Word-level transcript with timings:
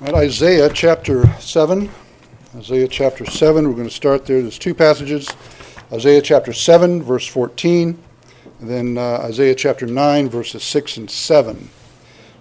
Right, 0.00 0.14
Isaiah 0.14 0.70
chapter 0.72 1.26
7. 1.40 1.90
Isaiah 2.56 2.88
chapter 2.88 3.26
7, 3.26 3.68
we're 3.68 3.74
going 3.74 3.86
to 3.86 3.94
start 3.94 4.24
there. 4.24 4.40
There's 4.40 4.58
two 4.58 4.72
passages 4.72 5.28
Isaiah 5.92 6.22
chapter 6.22 6.54
7, 6.54 7.02
verse 7.02 7.26
14, 7.26 8.02
and 8.60 8.70
then 8.70 8.96
uh, 8.96 9.18
Isaiah 9.24 9.54
chapter 9.54 9.86
9, 9.86 10.30
verses 10.30 10.64
6 10.64 10.96
and 10.96 11.10
7. 11.10 11.68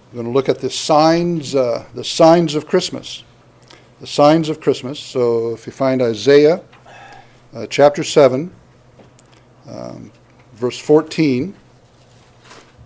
We're 0.07 0.13
going 0.13 0.25
to 0.25 0.31
look 0.31 0.47
at 0.47 0.59
the 0.59 0.69
signs, 0.69 1.53
uh, 1.53 1.83
the 1.93 2.05
signs 2.05 2.55
of 2.55 2.65
Christmas. 2.65 3.25
The 3.99 4.07
signs 4.07 4.47
of 4.47 4.61
Christmas. 4.61 4.97
So 4.97 5.53
if 5.53 5.67
you 5.67 5.73
find 5.73 6.01
Isaiah 6.01 6.61
uh, 7.53 7.67
chapter 7.67 8.05
7, 8.05 8.55
um, 9.67 10.13
verse 10.53 10.79
14, 10.79 11.53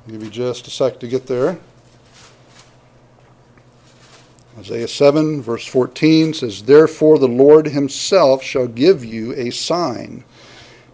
I'll 0.08 0.12
give 0.12 0.24
you 0.24 0.32
just 0.32 0.66
a 0.66 0.71
sec 0.71 1.00
to 1.02 1.08
get 1.08 1.28
there. 1.28 1.60
Isaiah 4.58 4.88
7, 4.88 5.42
verse 5.42 5.66
14 5.66 6.36
says, 6.36 6.64
Therefore 6.64 7.18
the 7.18 7.28
Lord 7.28 7.68
himself 7.68 8.44
shall 8.44 8.68
give 8.68 9.04
you 9.04 9.34
a 9.34 9.50
sign. 9.50 10.24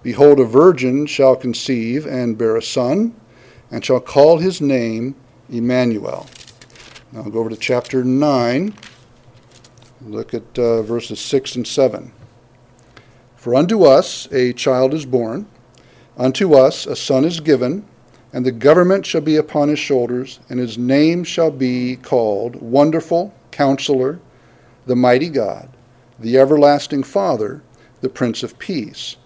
Behold, 0.01 0.39
a 0.39 0.45
virgin 0.45 1.05
shall 1.05 1.35
conceive 1.35 2.05
and 2.05 2.37
bear 2.37 2.55
a 2.55 2.61
son, 2.61 3.13
and 3.69 3.83
shall 3.83 3.99
call 3.99 4.37
his 4.37 4.61
name 4.61 5.13
Emmanuel. 5.49 6.27
Now 7.11 7.23
I'll 7.23 7.29
go 7.29 7.39
over 7.39 7.49
to 7.49 7.57
chapter 7.57 8.01
9. 8.01 8.73
Look 10.03 10.33
at 10.33 10.57
uh, 10.57 10.81
verses 10.83 11.19
6 11.19 11.57
and 11.57 11.67
7. 11.67 12.13
For 13.35 13.55
unto 13.55 13.83
us 13.83 14.31
a 14.31 14.53
child 14.53 14.93
is 14.93 15.05
born, 15.05 15.47
unto 16.17 16.53
us 16.53 16.85
a 16.85 16.95
son 16.95 17.25
is 17.25 17.41
given, 17.41 17.85
and 18.31 18.45
the 18.45 18.53
government 18.53 19.05
shall 19.05 19.21
be 19.21 19.35
upon 19.35 19.67
his 19.67 19.79
shoulders, 19.79 20.39
and 20.49 20.59
his 20.59 20.77
name 20.77 21.25
shall 21.25 21.51
be 21.51 21.97
called 21.97 22.55
Wonderful 22.55 23.33
Counselor, 23.59 24.21
the 24.85 24.95
Mighty 24.95 25.27
God, 25.27 25.67
the 26.17 26.37
Everlasting 26.37 27.03
Father, 27.03 27.61
the 27.99 28.07
Prince 28.07 28.41
of 28.41 28.57
Peace. 28.57 29.17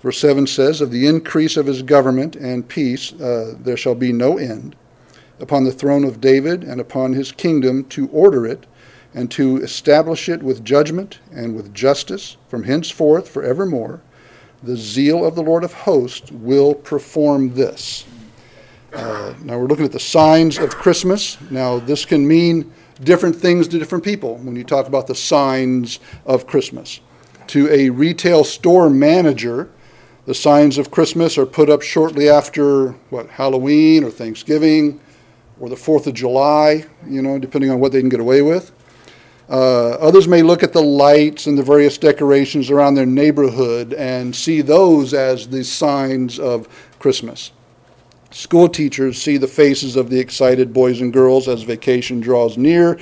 Verse 0.00 0.20
7 0.20 0.46
says, 0.46 0.80
Of 0.80 0.92
the 0.92 1.08
increase 1.08 1.56
of 1.56 1.66
his 1.66 1.82
government 1.82 2.36
and 2.36 2.68
peace 2.68 3.12
uh, 3.14 3.56
there 3.58 3.76
shall 3.76 3.96
be 3.96 4.12
no 4.12 4.38
end, 4.38 4.76
upon 5.40 5.64
the 5.64 5.72
throne 5.72 6.04
of 6.04 6.20
David 6.20 6.62
and 6.62 6.80
upon 6.80 7.14
his 7.14 7.32
kingdom 7.32 7.82
to 7.86 8.06
order 8.10 8.46
it 8.46 8.64
and 9.12 9.28
to 9.32 9.56
establish 9.56 10.28
it 10.28 10.40
with 10.40 10.64
judgment 10.64 11.18
and 11.32 11.56
with 11.56 11.74
justice 11.74 12.36
from 12.46 12.62
henceforth 12.62 13.28
forevermore. 13.28 14.00
The 14.62 14.76
zeal 14.76 15.26
of 15.26 15.34
the 15.34 15.42
Lord 15.42 15.64
of 15.64 15.72
hosts 15.72 16.30
will 16.30 16.76
perform 16.76 17.54
this. 17.54 18.04
Uh, 18.92 19.34
now 19.42 19.58
we're 19.58 19.66
looking 19.66 19.84
at 19.84 19.90
the 19.90 19.98
signs 19.98 20.58
of 20.58 20.76
Christmas. 20.76 21.40
Now, 21.50 21.80
this 21.80 22.04
can 22.04 22.26
mean 22.26 22.72
different 23.02 23.36
things 23.36 23.68
to 23.68 23.78
different 23.78 24.04
people 24.04 24.36
when 24.36 24.56
you 24.56 24.64
talk 24.64 24.86
about 24.86 25.06
the 25.06 25.14
signs 25.14 25.98
of 26.26 26.46
Christmas. 26.46 27.00
To 27.48 27.68
a 27.70 27.90
retail 27.90 28.44
store 28.44 28.90
manager, 28.90 29.70
the 30.26 30.34
signs 30.34 30.78
of 30.78 30.90
Christmas 30.90 31.36
are 31.38 31.46
put 31.46 31.68
up 31.68 31.82
shortly 31.82 32.28
after 32.28 32.92
what 33.10 33.28
Halloween 33.28 34.04
or 34.04 34.10
Thanksgiving 34.10 35.00
or 35.58 35.68
the 35.68 35.76
4th 35.76 36.06
of 36.06 36.14
July, 36.14 36.84
you 37.06 37.22
know, 37.22 37.38
depending 37.38 37.70
on 37.70 37.80
what 37.80 37.92
they 37.92 38.00
can 38.00 38.08
get 38.08 38.20
away 38.20 38.42
with. 38.42 38.72
Uh, 39.48 39.90
others 39.94 40.28
may 40.28 40.42
look 40.42 40.62
at 40.62 40.72
the 40.72 40.82
lights 40.82 41.46
and 41.46 41.58
the 41.58 41.62
various 41.62 41.98
decorations 41.98 42.70
around 42.70 42.94
their 42.94 43.06
neighborhood 43.06 43.92
and 43.94 44.34
see 44.36 44.60
those 44.60 45.12
as 45.12 45.48
the 45.48 45.64
signs 45.64 46.38
of 46.38 46.68
Christmas. 47.00 47.50
School 48.30 48.68
teachers 48.68 49.20
see 49.20 49.38
the 49.38 49.48
faces 49.48 49.96
of 49.96 50.08
the 50.08 50.20
excited 50.20 50.72
boys 50.72 51.00
and 51.00 51.12
girls 51.12 51.48
as 51.48 51.62
vacation 51.62 52.20
draws 52.20 52.56
near, 52.56 52.98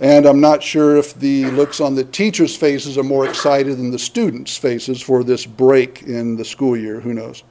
and 0.00 0.26
I'm 0.26 0.40
not 0.40 0.64
sure 0.64 0.96
if 0.96 1.14
the 1.14 1.46
looks 1.52 1.80
on 1.80 1.94
the 1.94 2.02
teachers' 2.02 2.56
faces 2.56 2.98
are 2.98 3.04
more 3.04 3.24
excited 3.24 3.78
than 3.78 3.92
the 3.92 3.98
students' 3.98 4.56
faces 4.56 5.00
for 5.00 5.22
this 5.22 5.46
break 5.46 6.02
in 6.02 6.34
the 6.34 6.44
school 6.44 6.76
year. 6.76 6.98
Who 6.98 7.14
knows? 7.14 7.44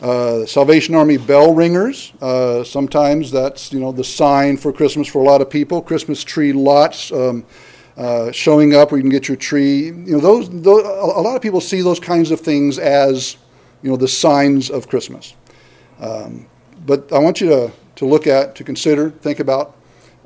Uh, 0.00 0.46
Salvation 0.46 0.94
Army 0.94 1.16
bell 1.16 1.52
ringers. 1.52 2.12
Uh, 2.20 2.62
sometimes 2.62 3.32
that's 3.32 3.72
you 3.72 3.80
know 3.80 3.90
the 3.90 4.04
sign 4.04 4.56
for 4.56 4.72
Christmas 4.72 5.08
for 5.08 5.20
a 5.20 5.24
lot 5.24 5.40
of 5.40 5.50
people. 5.50 5.82
Christmas 5.82 6.22
tree 6.22 6.52
lots 6.52 7.10
um, 7.10 7.44
uh, 7.96 8.30
showing 8.30 8.74
up 8.74 8.92
where 8.92 8.98
you 8.98 9.02
can 9.02 9.10
get 9.10 9.26
your 9.26 9.36
tree. 9.36 9.86
You 9.86 9.92
know 9.92 10.20
those, 10.20 10.48
those. 10.48 10.84
A 10.84 11.20
lot 11.20 11.34
of 11.34 11.42
people 11.42 11.60
see 11.60 11.82
those 11.82 12.00
kinds 12.00 12.30
of 12.30 12.40
things 12.40 12.78
as 12.78 13.36
you 13.82 13.90
know 13.90 13.96
the 13.96 14.08
signs 14.08 14.70
of 14.70 14.88
Christmas. 14.88 15.34
Um, 16.00 16.46
but 16.86 17.12
I 17.12 17.18
want 17.18 17.40
you 17.40 17.48
to, 17.48 17.72
to 17.96 18.06
look 18.06 18.26
at, 18.26 18.54
to 18.56 18.64
consider, 18.64 19.10
think 19.10 19.40
about 19.40 19.76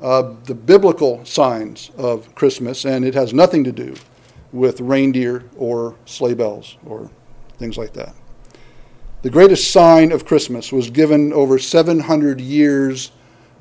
uh, 0.01 0.33
the 0.45 0.55
biblical 0.55 1.23
signs 1.25 1.91
of 1.97 2.33
Christmas, 2.35 2.85
and 2.85 3.03
it 3.03 3.13
has 3.13 3.33
nothing 3.33 3.63
to 3.63 3.71
do 3.71 3.95
with 4.51 4.79
reindeer 4.81 5.43
or 5.57 5.95
sleigh 6.05 6.33
bells 6.33 6.77
or 6.85 7.09
things 7.57 7.77
like 7.77 7.93
that. 7.93 8.13
The 9.23 9.29
greatest 9.29 9.71
sign 9.71 10.11
of 10.11 10.25
Christmas 10.25 10.71
was 10.71 10.89
given 10.89 11.33
over 11.33 11.57
700 11.57 12.39
years 12.39 13.11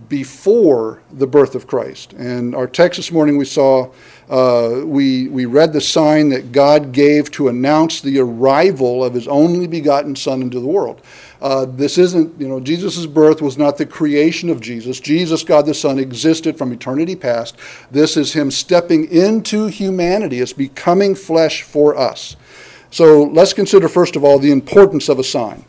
before 0.08 1.02
the 1.12 1.26
birth 1.26 1.54
of 1.54 1.66
Christ. 1.66 2.12
And 2.12 2.54
our 2.54 2.66
text 2.66 2.96
this 2.96 3.10
morning, 3.10 3.36
we 3.36 3.44
saw, 3.44 3.90
uh, 4.28 4.82
we, 4.84 5.28
we 5.28 5.46
read 5.46 5.72
the 5.72 5.80
sign 5.80 6.28
that 6.30 6.52
God 6.52 6.92
gave 6.92 7.30
to 7.32 7.48
announce 7.48 8.00
the 8.00 8.18
arrival 8.20 9.04
of 9.04 9.14
his 9.14 9.26
only 9.26 9.66
begotten 9.66 10.14
Son 10.14 10.42
into 10.42 10.60
the 10.60 10.66
world. 10.66 11.02
Uh, 11.40 11.66
this 11.66 11.98
isn't, 11.98 12.40
you 12.40 12.48
know, 12.48 12.60
Jesus' 12.60 13.06
birth 13.06 13.42
was 13.42 13.58
not 13.58 13.76
the 13.76 13.86
creation 13.86 14.48
of 14.48 14.60
Jesus. 14.60 15.00
Jesus, 15.00 15.42
God 15.42 15.66
the 15.66 15.74
Son, 15.74 15.98
existed 15.98 16.56
from 16.56 16.72
eternity 16.72 17.14
past. 17.14 17.56
This 17.90 18.16
is 18.16 18.32
Him 18.32 18.50
stepping 18.50 19.10
into 19.10 19.66
humanity. 19.66 20.40
It's 20.40 20.52
becoming 20.52 21.14
flesh 21.14 21.62
for 21.62 21.96
us. 21.96 22.36
So 22.90 23.24
let's 23.24 23.52
consider, 23.52 23.88
first 23.88 24.16
of 24.16 24.24
all, 24.24 24.38
the 24.38 24.52
importance 24.52 25.08
of 25.08 25.18
a 25.18 25.24
sign. 25.24 25.64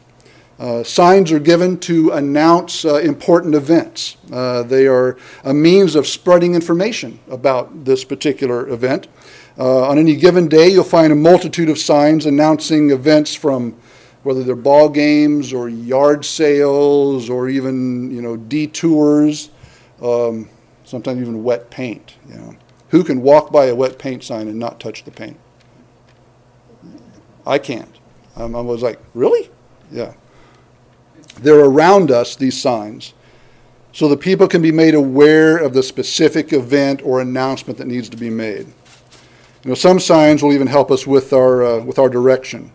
Uh, 0.60 0.84
signs 0.84 1.32
are 1.32 1.40
given 1.40 1.78
to 1.80 2.12
announce 2.12 2.84
uh, 2.84 2.96
important 2.96 3.54
events. 3.54 4.18
Uh, 4.32 4.64
they 4.64 4.88
are 4.88 5.16
a 5.44 5.54
means 5.54 5.96
of 5.96 6.08
spreading 6.08 6.56
information 6.56 7.20
about 7.30 7.86
this 7.86 8.04
particular 8.04 8.68
event. 8.70 9.08
Uh, 9.60 9.88
on 9.88 10.00
any 10.00 10.16
given 10.16 10.48
day, 10.48 10.68
you'll 10.68 10.84
find 10.84 11.14
a 11.14 11.16
multitude 11.16 11.70
of 11.70 11.78
signs 11.78 12.26
announcing 12.26 12.90
events 12.90 13.36
from 13.36 13.76
whether 14.24 14.44
they're 14.44 14.56
ball 14.56 14.90
games 14.90 15.54
or 15.54 15.70
yard 15.70 16.26
sales 16.26 17.30
or 17.30 17.50
even 17.50 18.12
you 18.12 18.22
know 18.22 18.36
detours, 18.36 19.50
um, 20.02 20.50
sometimes 20.84 21.22
even 21.22 21.44
wet 21.44 21.70
paint. 21.70 22.16
You 22.30 22.36
know, 22.36 22.56
who 22.90 23.04
can 23.04 23.22
walk 23.22 23.52
by 23.52 23.66
a 23.66 23.76
wet 23.76 23.98
paint 24.00 24.24
sign 24.24 24.48
and 24.48 24.60
not 24.60 24.80
touch 24.80 25.04
the 25.06 25.12
paint? 25.12 25.38
I 27.46 27.58
can't. 27.58 27.96
Um, 28.36 28.56
I 28.56 28.62
was 28.62 28.84
like, 28.84 29.00
really? 29.14 29.50
Yeah. 29.92 30.14
They're 31.40 31.66
around 31.66 32.12
us, 32.12 32.36
these 32.36 32.60
signs, 32.60 33.14
so 33.92 34.08
that 34.10 34.20
people 34.20 34.48
can 34.48 34.62
be 34.62 34.72
made 34.72 34.94
aware 34.94 35.58
of 35.58 35.74
the 35.74 35.84
specific 35.84 36.54
event 36.54 37.02
or 37.04 37.22
announcement 37.22 37.78
that 37.80 37.88
needs 37.88 38.10
to 38.10 38.18
be 38.18 38.30
made. 38.30 38.68
You 39.64 39.70
know, 39.72 39.76
some 39.76 40.00
signs 40.00 40.44
will 40.44 40.54
even 40.54 40.68
help 40.68 40.92
us 40.92 41.08
with 41.08 41.34
our, 41.34 41.64
uh, 41.64 41.84
with 41.84 42.00
our 42.00 42.10
direction. 42.10 42.72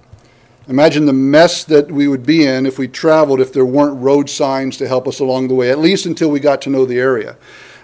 Imagine 0.68 1.06
the 1.06 1.12
mess 1.12 1.64
that 1.64 1.90
we 1.90 2.06
would 2.06 2.24
be 2.24 2.46
in 2.46 2.66
if 2.66 2.78
we 2.78 2.86
traveled 2.86 3.40
if 3.40 3.52
there 3.52 3.64
weren't 3.64 4.00
road 4.00 4.30
signs 4.30 4.76
to 4.76 4.86
help 4.86 5.08
us 5.08 5.18
along 5.18 5.48
the 5.48 5.54
way, 5.54 5.70
at 5.70 5.78
least 5.78 6.06
until 6.06 6.30
we 6.30 6.38
got 6.38 6.62
to 6.62 6.70
know 6.70 6.84
the 6.84 6.98
area. 6.98 7.36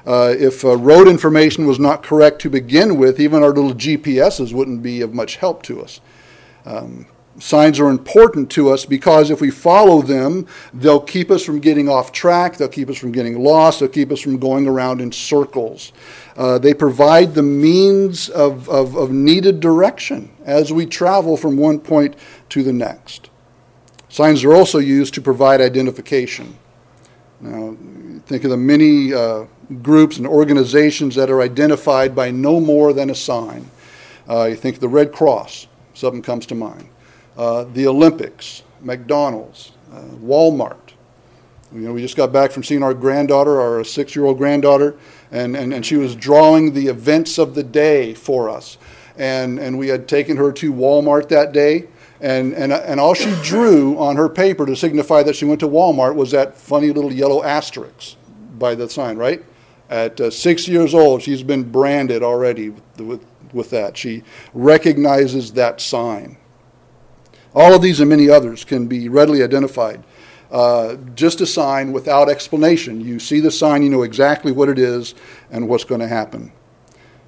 Uh, 0.06 0.34
if 0.38 0.64
uh, 0.64 0.76
road 0.76 1.08
information 1.08 1.66
was 1.66 1.78
not 1.78 2.02
correct 2.02 2.40
to 2.40 2.48
begin 2.48 2.96
with, 2.96 3.20
even 3.20 3.42
our 3.42 3.50
little 3.50 3.74
GPSs 3.74 4.52
wouldn't 4.52 4.82
be 4.82 5.00
of 5.00 5.12
much 5.12 5.36
help 5.36 5.62
to 5.64 5.82
us. 5.82 6.00
Um, 6.64 7.06
signs 7.38 7.78
are 7.78 7.88
important 7.88 8.50
to 8.52 8.70
us 8.70 8.84
because 8.84 9.30
if 9.30 9.40
we 9.40 9.50
follow 9.50 10.02
them, 10.02 10.46
they'll 10.74 11.00
keep 11.00 11.30
us 11.30 11.44
from 11.44 11.60
getting 11.60 11.88
off 11.88 12.12
track, 12.12 12.56
they'll 12.56 12.68
keep 12.68 12.88
us 12.88 12.96
from 12.96 13.12
getting 13.12 13.42
lost, 13.42 13.80
they'll 13.80 13.88
keep 13.88 14.10
us 14.10 14.20
from 14.20 14.38
going 14.38 14.66
around 14.66 15.00
in 15.00 15.12
circles. 15.12 15.92
Uh, 16.36 16.58
they 16.58 16.74
provide 16.74 17.34
the 17.34 17.42
means 17.42 18.28
of, 18.28 18.68
of, 18.68 18.96
of 18.96 19.10
needed 19.10 19.60
direction 19.60 20.30
as 20.44 20.72
we 20.72 20.86
travel 20.86 21.36
from 21.36 21.56
one 21.56 21.78
point 21.78 22.16
to 22.48 22.62
the 22.62 22.72
next. 22.72 23.30
Signs 24.08 24.42
are 24.44 24.54
also 24.54 24.78
used 24.78 25.14
to 25.14 25.20
provide 25.20 25.60
identification. 25.60 26.56
Now, 27.40 27.76
think 28.26 28.44
of 28.44 28.50
the 28.50 28.56
many 28.56 29.12
uh, 29.12 29.44
groups 29.82 30.16
and 30.16 30.26
organizations 30.26 31.14
that 31.14 31.30
are 31.30 31.40
identified 31.40 32.14
by 32.14 32.30
no 32.30 32.58
more 32.58 32.92
than 32.92 33.10
a 33.10 33.14
sign. 33.14 33.70
Uh, 34.28 34.44
you 34.46 34.56
think 34.56 34.76
of 34.76 34.80
the 34.80 34.88
Red 34.88 35.12
Cross, 35.12 35.68
something 35.94 36.22
comes 36.22 36.46
to 36.46 36.54
mind. 36.54 36.87
Uh, 37.38 37.64
the 37.72 37.86
Olympics, 37.86 38.62
McDonald's, 38.82 39.72
uh, 39.90 40.02
Walmart. 40.20 40.76
You 41.72 41.80
know, 41.80 41.92
we 41.94 42.02
just 42.02 42.16
got 42.16 42.32
back 42.32 42.50
from 42.50 42.64
seeing 42.64 42.82
our 42.82 42.92
granddaughter, 42.92 43.60
our 43.60 43.84
six 43.84 44.14
year 44.14 44.26
old 44.26 44.36
granddaughter, 44.36 44.98
and, 45.30 45.56
and, 45.56 45.72
and 45.72 45.86
she 45.86 45.96
was 45.96 46.14
drawing 46.14 46.74
the 46.74 46.88
events 46.88 47.38
of 47.38 47.54
the 47.54 47.62
day 47.62 48.12
for 48.12 48.50
us. 48.50 48.76
And, 49.16 49.58
and 49.58 49.78
we 49.78 49.88
had 49.88 50.08
taken 50.08 50.36
her 50.36 50.52
to 50.52 50.72
Walmart 50.72 51.28
that 51.30 51.52
day 51.52 51.86
and, 52.20 52.52
and, 52.54 52.72
and 52.72 52.98
all 52.98 53.14
she 53.14 53.32
drew 53.42 53.96
on 53.98 54.16
her 54.16 54.28
paper 54.28 54.66
to 54.66 54.74
signify 54.74 55.22
that 55.22 55.36
she 55.36 55.44
went 55.44 55.60
to 55.60 55.68
Walmart 55.68 56.14
was 56.16 56.32
that 56.32 56.56
funny 56.56 56.90
little 56.90 57.12
yellow 57.12 57.44
asterisk 57.44 58.16
by 58.58 58.74
the 58.74 58.88
sign, 58.88 59.16
right? 59.16 59.44
At 59.88 60.20
uh, 60.20 60.30
six 60.30 60.66
years 60.66 60.94
old, 60.94 61.22
she's 61.22 61.42
been 61.42 61.70
branded 61.70 62.22
already 62.22 62.70
with, 62.70 63.00
with, 63.00 63.26
with 63.52 63.70
that. 63.70 63.96
She 63.96 64.24
recognizes 64.52 65.52
that 65.52 65.80
sign. 65.80 66.37
All 67.54 67.74
of 67.74 67.82
these 67.82 68.00
and 68.00 68.10
many 68.10 68.28
others 68.28 68.64
can 68.64 68.86
be 68.86 69.08
readily 69.08 69.42
identified. 69.42 70.04
Uh, 70.50 70.96
just 71.14 71.40
a 71.40 71.46
sign 71.46 71.92
without 71.92 72.28
explanation. 72.28 73.00
You 73.00 73.18
see 73.18 73.40
the 73.40 73.50
sign, 73.50 73.82
you 73.82 73.90
know 73.90 74.02
exactly 74.02 74.52
what 74.52 74.68
it 74.68 74.78
is 74.78 75.14
and 75.50 75.68
what's 75.68 75.84
going 75.84 76.00
to 76.00 76.08
happen. 76.08 76.52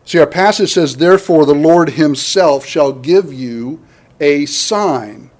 See, 0.04 0.18
our 0.18 0.26
passage 0.26 0.72
says, 0.72 0.96
Therefore, 0.96 1.44
the 1.44 1.54
Lord 1.54 1.90
himself 1.90 2.64
shall 2.64 2.92
give 2.92 3.32
you 3.32 3.84
a 4.20 4.46
sign. 4.46 5.30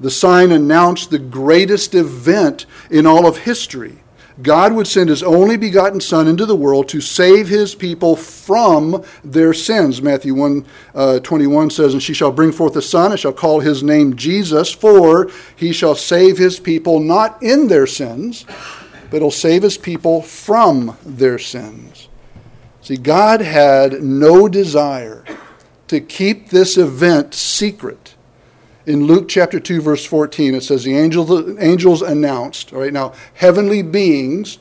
The 0.00 0.10
sign 0.10 0.52
announced 0.52 1.10
the 1.10 1.18
greatest 1.18 1.94
event 1.94 2.66
in 2.90 3.06
all 3.06 3.26
of 3.26 3.38
history. 3.38 3.98
God 4.42 4.72
would 4.74 4.86
send 4.86 5.10
his 5.10 5.22
only 5.22 5.56
begotten 5.56 6.00
Son 6.00 6.28
into 6.28 6.46
the 6.46 6.54
world 6.54 6.88
to 6.90 7.00
save 7.00 7.48
his 7.48 7.74
people 7.74 8.14
from 8.14 9.04
their 9.24 9.52
sins. 9.52 10.00
Matthew 10.00 10.34
1 10.34 10.66
uh, 10.94 11.18
21 11.20 11.70
says, 11.70 11.92
And 11.92 12.02
she 12.02 12.14
shall 12.14 12.30
bring 12.30 12.52
forth 12.52 12.76
a 12.76 12.82
son, 12.82 13.10
and 13.10 13.18
shall 13.18 13.32
call 13.32 13.60
his 13.60 13.82
name 13.82 14.14
Jesus, 14.16 14.72
for 14.72 15.30
he 15.56 15.72
shall 15.72 15.96
save 15.96 16.38
his 16.38 16.60
people 16.60 17.00
not 17.00 17.42
in 17.42 17.66
their 17.66 17.86
sins, 17.86 18.46
but 19.10 19.22
he'll 19.22 19.30
save 19.30 19.62
his 19.62 19.76
people 19.76 20.22
from 20.22 20.96
their 21.04 21.38
sins. 21.38 22.08
See, 22.80 22.96
God 22.96 23.40
had 23.40 24.02
no 24.02 24.48
desire 24.48 25.24
to 25.88 26.00
keep 26.00 26.50
this 26.50 26.76
event 26.76 27.34
secret 27.34 28.14
in 28.88 29.04
Luke 29.04 29.28
chapter 29.28 29.60
2, 29.60 29.82
verse 29.82 30.06
14, 30.06 30.54
it 30.54 30.62
says, 30.62 30.84
The 30.84 30.96
angels, 30.96 31.58
angels 31.60 32.00
announced, 32.00 32.72
all 32.72 32.80
right, 32.80 32.92
now, 32.92 33.12
heavenly 33.34 33.82
beings 33.82 34.58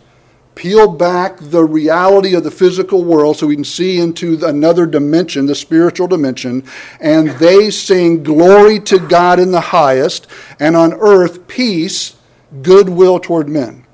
peel 0.54 0.92
back 0.92 1.38
the 1.40 1.64
reality 1.64 2.36
of 2.36 2.44
the 2.44 2.52
physical 2.52 3.06
world 3.06 3.38
so 3.38 3.48
we 3.48 3.56
can 3.56 3.64
see 3.64 4.00
into 4.00 4.46
another 4.46 4.86
dimension, 4.86 5.46
the 5.46 5.56
spiritual 5.56 6.08
dimension, 6.08 6.66
and 7.00 7.30
they 7.40 7.70
sing 7.70 8.22
glory 8.22 8.82
to 8.82 9.00
God 9.00 9.40
in 9.40 9.52
the 9.52 9.62
highest, 9.62 10.28
and 10.60 10.76
on 10.76 10.94
earth 10.96 11.48
peace, 11.48 12.18
goodwill 12.62 13.22
toward 13.22 13.48
men. 13.48 13.86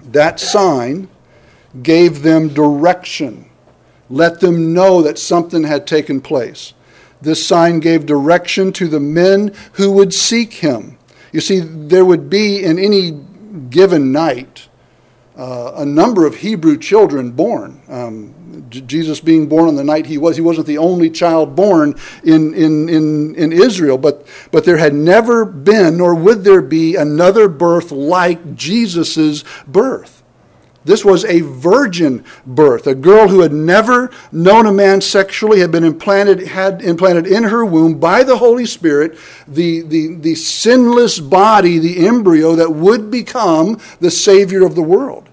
That 0.00 0.40
sign 0.40 1.08
gave 1.84 2.22
them 2.22 2.48
direction, 2.48 3.48
let 4.10 4.40
them 4.40 4.74
know 4.74 5.02
that 5.02 5.20
something 5.20 5.62
had 5.62 5.86
taken 5.86 6.20
place. 6.20 6.72
This 7.20 7.46
sign 7.46 7.80
gave 7.80 8.06
direction 8.06 8.72
to 8.74 8.88
the 8.88 9.00
men 9.00 9.54
who 9.72 9.90
would 9.92 10.12
seek 10.12 10.54
him. 10.54 10.98
You 11.32 11.40
see, 11.40 11.60
there 11.60 12.04
would 12.04 12.30
be 12.30 12.62
in 12.62 12.78
any 12.78 13.20
given 13.70 14.12
night 14.12 14.68
uh, 15.36 15.72
a 15.76 15.84
number 15.84 16.26
of 16.26 16.36
Hebrew 16.36 16.78
children 16.78 17.30
born. 17.30 17.82
Um, 17.88 18.34
Jesus 18.70 19.20
being 19.20 19.48
born 19.48 19.68
on 19.68 19.74
the 19.76 19.84
night 19.84 20.06
he 20.06 20.18
was, 20.18 20.36
he 20.36 20.42
wasn't 20.42 20.66
the 20.66 20.78
only 20.78 21.10
child 21.10 21.54
born 21.54 21.94
in, 22.24 22.54
in, 22.54 22.88
in, 22.88 23.34
in 23.34 23.52
Israel, 23.52 23.98
but, 23.98 24.26
but 24.50 24.64
there 24.64 24.78
had 24.78 24.94
never 24.94 25.44
been, 25.44 25.98
nor 25.98 26.14
would 26.14 26.42
there 26.44 26.62
be, 26.62 26.96
another 26.96 27.48
birth 27.48 27.92
like 27.92 28.56
Jesus' 28.56 29.44
birth. 29.66 30.22
This 30.86 31.04
was 31.04 31.24
a 31.24 31.40
virgin 31.40 32.24
birth. 32.46 32.86
A 32.86 32.94
girl 32.94 33.26
who 33.26 33.40
had 33.40 33.52
never 33.52 34.08
known 34.30 34.66
a 34.66 34.72
man 34.72 35.00
sexually 35.00 35.58
had 35.58 35.72
been 35.72 35.82
implanted, 35.82 36.46
had 36.46 36.80
implanted 36.80 37.26
in 37.26 37.42
her 37.42 37.64
womb 37.64 37.98
by 37.98 38.22
the 38.22 38.38
Holy 38.38 38.66
Spirit 38.66 39.18
the, 39.48 39.82
the, 39.82 40.14
the 40.14 40.36
sinless 40.36 41.18
body, 41.18 41.80
the 41.80 42.06
embryo 42.06 42.54
that 42.54 42.70
would 42.70 43.10
become 43.10 43.80
the 43.98 44.12
Savior 44.12 44.64
of 44.64 44.76
the 44.76 44.82
world. 44.82 45.28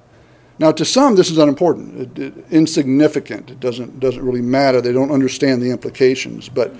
Now, 0.57 0.71
to 0.71 0.85
some, 0.85 1.15
this 1.15 1.29
is 1.29 1.37
unimportant, 1.37 2.17
it, 2.17 2.19
it, 2.19 2.45
insignificant. 2.49 3.51
It 3.51 3.59
doesn't, 3.59 3.99
doesn't 3.99 4.25
really 4.25 4.41
matter. 4.41 4.81
They 4.81 4.91
don't 4.91 5.11
understand 5.11 5.61
the 5.61 5.69
implications. 5.69 6.49
But 6.49 6.75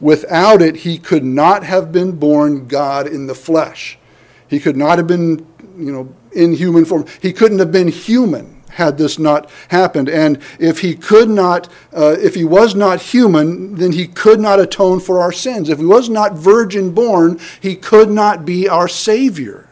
without 0.00 0.62
it, 0.62 0.76
he 0.76 0.98
could 0.98 1.24
not 1.24 1.62
have 1.62 1.92
been 1.92 2.18
born 2.18 2.66
God 2.66 3.06
in 3.06 3.28
the 3.28 3.36
flesh. 3.36 3.98
He 4.48 4.60
could 4.60 4.76
not 4.76 4.98
have 4.98 5.06
been, 5.06 5.46
you 5.76 5.92
know, 5.92 6.14
in 6.32 6.52
human 6.52 6.84
form. 6.84 7.06
He 7.20 7.32
couldn't 7.32 7.58
have 7.58 7.72
been 7.72 7.88
human 7.88 8.56
had 8.76 8.98
this 8.98 9.18
not 9.18 9.50
happened. 9.68 10.08
And 10.08 10.38
if 10.58 10.80
he 10.80 10.94
could 10.94 11.30
not, 11.30 11.66
uh, 11.94 12.16
if 12.18 12.34
he 12.34 12.44
was 12.44 12.74
not 12.74 13.00
human, 13.00 13.76
then 13.76 13.92
he 13.92 14.06
could 14.06 14.38
not 14.38 14.60
atone 14.60 15.00
for 15.00 15.20
our 15.20 15.32
sins. 15.32 15.70
If 15.70 15.78
he 15.78 15.84
was 15.84 16.10
not 16.10 16.34
virgin 16.34 16.92
born, 16.92 17.40
he 17.60 17.74
could 17.74 18.10
not 18.10 18.44
be 18.44 18.68
our 18.68 18.86
Savior. 18.86 19.68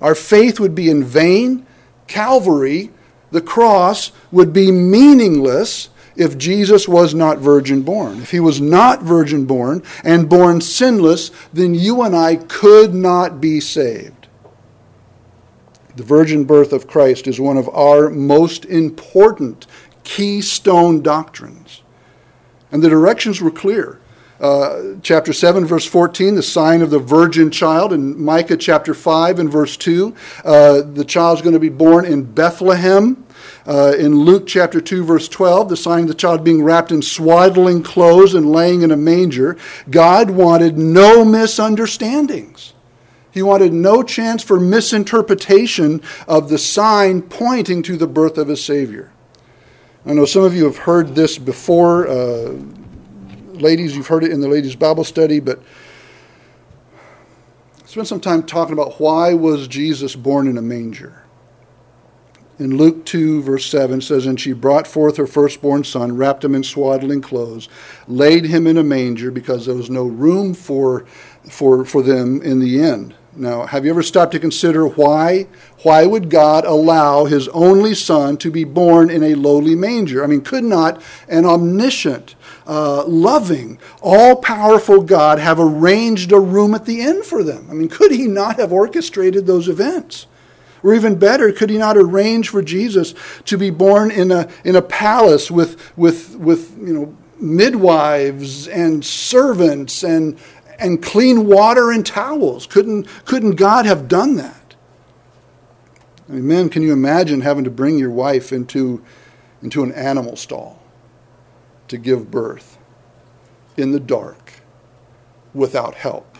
Our 0.00 0.14
faith 0.14 0.58
would 0.58 0.74
be 0.74 0.88
in 0.88 1.04
vain. 1.04 1.66
Calvary, 2.06 2.90
the 3.30 3.42
cross, 3.42 4.12
would 4.32 4.52
be 4.52 4.72
meaningless 4.72 5.90
if 6.16 6.38
Jesus 6.38 6.88
was 6.88 7.14
not 7.14 7.38
virgin 7.38 7.82
born. 7.82 8.20
If 8.20 8.30
he 8.30 8.40
was 8.40 8.60
not 8.60 9.02
virgin 9.02 9.46
born 9.46 9.82
and 10.02 10.28
born 10.28 10.60
sinless, 10.60 11.30
then 11.52 11.74
you 11.74 12.02
and 12.02 12.16
I 12.16 12.36
could 12.36 12.94
not 12.94 13.40
be 13.40 13.60
saved. 13.60 14.28
The 15.96 16.02
virgin 16.02 16.44
birth 16.44 16.72
of 16.72 16.86
Christ 16.86 17.26
is 17.26 17.40
one 17.40 17.56
of 17.56 17.68
our 17.70 18.10
most 18.10 18.64
important 18.66 19.66
keystone 20.04 21.02
doctrines. 21.02 21.82
And 22.70 22.82
the 22.82 22.90
directions 22.90 23.40
were 23.40 23.50
clear. 23.50 24.00
Uh, 24.38 24.96
chapter 25.02 25.32
7, 25.32 25.64
verse 25.64 25.86
14, 25.86 26.34
the 26.34 26.42
sign 26.42 26.82
of 26.82 26.90
the 26.90 26.98
virgin 26.98 27.50
child. 27.50 27.94
In 27.94 28.22
Micah 28.22 28.58
chapter 28.58 28.92
5 28.92 29.38
and 29.38 29.50
verse 29.50 29.78
2, 29.78 30.14
uh, 30.44 30.82
the 30.82 31.04
child 31.04 31.38
is 31.38 31.42
going 31.42 31.54
to 31.54 31.58
be 31.58 31.70
born 31.70 32.04
in 32.04 32.22
Bethlehem. 32.22 33.25
Uh, 33.66 33.92
in 33.98 34.20
Luke 34.20 34.46
chapter 34.46 34.80
2, 34.80 35.04
verse 35.04 35.28
12, 35.28 35.68
the 35.68 35.76
sign 35.76 36.02
of 36.02 36.08
the 36.08 36.14
child 36.14 36.44
being 36.44 36.62
wrapped 36.62 36.92
in 36.92 37.02
swaddling 37.02 37.82
clothes 37.82 38.32
and 38.32 38.52
laying 38.52 38.82
in 38.82 38.92
a 38.92 38.96
manger. 38.96 39.56
God 39.90 40.30
wanted 40.30 40.78
no 40.78 41.24
misunderstandings. 41.24 42.74
He 43.32 43.42
wanted 43.42 43.72
no 43.72 44.02
chance 44.02 44.42
for 44.42 44.60
misinterpretation 44.60 46.00
of 46.28 46.48
the 46.48 46.58
sign 46.58 47.22
pointing 47.22 47.82
to 47.82 47.96
the 47.96 48.06
birth 48.06 48.38
of 48.38 48.48
his 48.48 48.64
Savior. 48.64 49.12
I 50.06 50.12
know 50.12 50.24
some 50.24 50.44
of 50.44 50.54
you 50.54 50.64
have 50.64 50.78
heard 50.78 51.16
this 51.16 51.36
before. 51.36 52.06
Uh, 52.06 52.54
ladies, 53.54 53.96
you've 53.96 54.06
heard 54.06 54.22
it 54.22 54.30
in 54.30 54.40
the 54.40 54.48
ladies' 54.48 54.76
Bible 54.76 55.02
study, 55.02 55.40
but 55.40 55.60
spend 57.84 58.06
some 58.06 58.20
time 58.20 58.44
talking 58.44 58.72
about 58.72 59.00
why 59.00 59.34
was 59.34 59.66
Jesus 59.66 60.14
born 60.14 60.46
in 60.46 60.56
a 60.56 60.62
manger. 60.62 61.25
In 62.58 62.78
Luke 62.78 63.04
2, 63.04 63.42
verse 63.42 63.66
7 63.66 64.00
says, 64.00 64.24
And 64.24 64.40
she 64.40 64.54
brought 64.54 64.86
forth 64.86 65.18
her 65.18 65.26
firstborn 65.26 65.84
son, 65.84 66.16
wrapped 66.16 66.42
him 66.42 66.54
in 66.54 66.62
swaddling 66.62 67.20
clothes, 67.20 67.68
laid 68.08 68.46
him 68.46 68.66
in 68.66 68.78
a 68.78 68.82
manger 68.82 69.30
because 69.30 69.66
there 69.66 69.74
was 69.74 69.90
no 69.90 70.04
room 70.04 70.54
for, 70.54 71.04
for, 71.50 71.84
for 71.84 72.02
them 72.02 72.40
in 72.40 72.58
the 72.58 72.80
inn. 72.80 73.12
Now, 73.34 73.66
have 73.66 73.84
you 73.84 73.90
ever 73.90 74.02
stopped 74.02 74.32
to 74.32 74.38
consider 74.38 74.86
why? 74.86 75.46
Why 75.82 76.06
would 76.06 76.30
God 76.30 76.64
allow 76.64 77.26
his 77.26 77.48
only 77.48 77.94
son 77.94 78.38
to 78.38 78.50
be 78.50 78.64
born 78.64 79.10
in 79.10 79.22
a 79.22 79.34
lowly 79.34 79.74
manger? 79.74 80.24
I 80.24 80.26
mean, 80.26 80.40
could 80.40 80.64
not 80.64 81.02
an 81.28 81.44
omniscient, 81.44 82.34
uh, 82.66 83.04
loving, 83.04 83.78
all 84.00 84.36
powerful 84.36 85.02
God 85.02 85.38
have 85.38 85.60
arranged 85.60 86.32
a 86.32 86.40
room 86.40 86.74
at 86.74 86.86
the 86.86 87.02
inn 87.02 87.22
for 87.22 87.44
them? 87.44 87.68
I 87.70 87.74
mean, 87.74 87.90
could 87.90 88.12
he 88.12 88.26
not 88.26 88.58
have 88.58 88.72
orchestrated 88.72 89.46
those 89.46 89.68
events? 89.68 90.26
Or 90.86 90.94
even 90.94 91.18
better, 91.18 91.50
could 91.50 91.68
he 91.68 91.78
not 91.78 91.96
arrange 91.96 92.48
for 92.48 92.62
Jesus 92.62 93.14
to 93.46 93.58
be 93.58 93.70
born 93.70 94.10
in 94.10 94.30
a, 94.30 94.48
in 94.64 94.76
a 94.76 94.82
palace 94.82 95.50
with, 95.50 95.96
with, 95.98 96.36
with 96.36 96.78
you 96.78 96.94
know, 96.94 97.16
midwives 97.38 98.68
and 98.68 99.04
servants 99.04 100.02
and 100.04 100.38
and 100.78 101.02
clean 101.02 101.46
water 101.46 101.90
and 101.90 102.04
towels. 102.04 102.66
Couldn't, 102.66 103.06
couldn't 103.24 103.52
God 103.52 103.86
have 103.86 104.08
done 104.08 104.36
that? 104.36 104.74
I 106.28 106.32
mean, 106.32 106.46
men, 106.46 106.68
can 106.68 106.82
you 106.82 106.92
imagine 106.92 107.40
having 107.40 107.64
to 107.64 107.70
bring 107.70 107.98
your 107.98 108.10
wife 108.10 108.52
into, 108.52 109.04
into 109.62 109.82
an 109.82 109.92
animal 109.92 110.36
stall 110.36 110.82
to 111.88 111.96
give 111.96 112.30
birth 112.30 112.78
in 113.76 113.92
the 113.92 114.00
dark 114.00 114.54
without 115.54 115.94
help? 115.94 116.38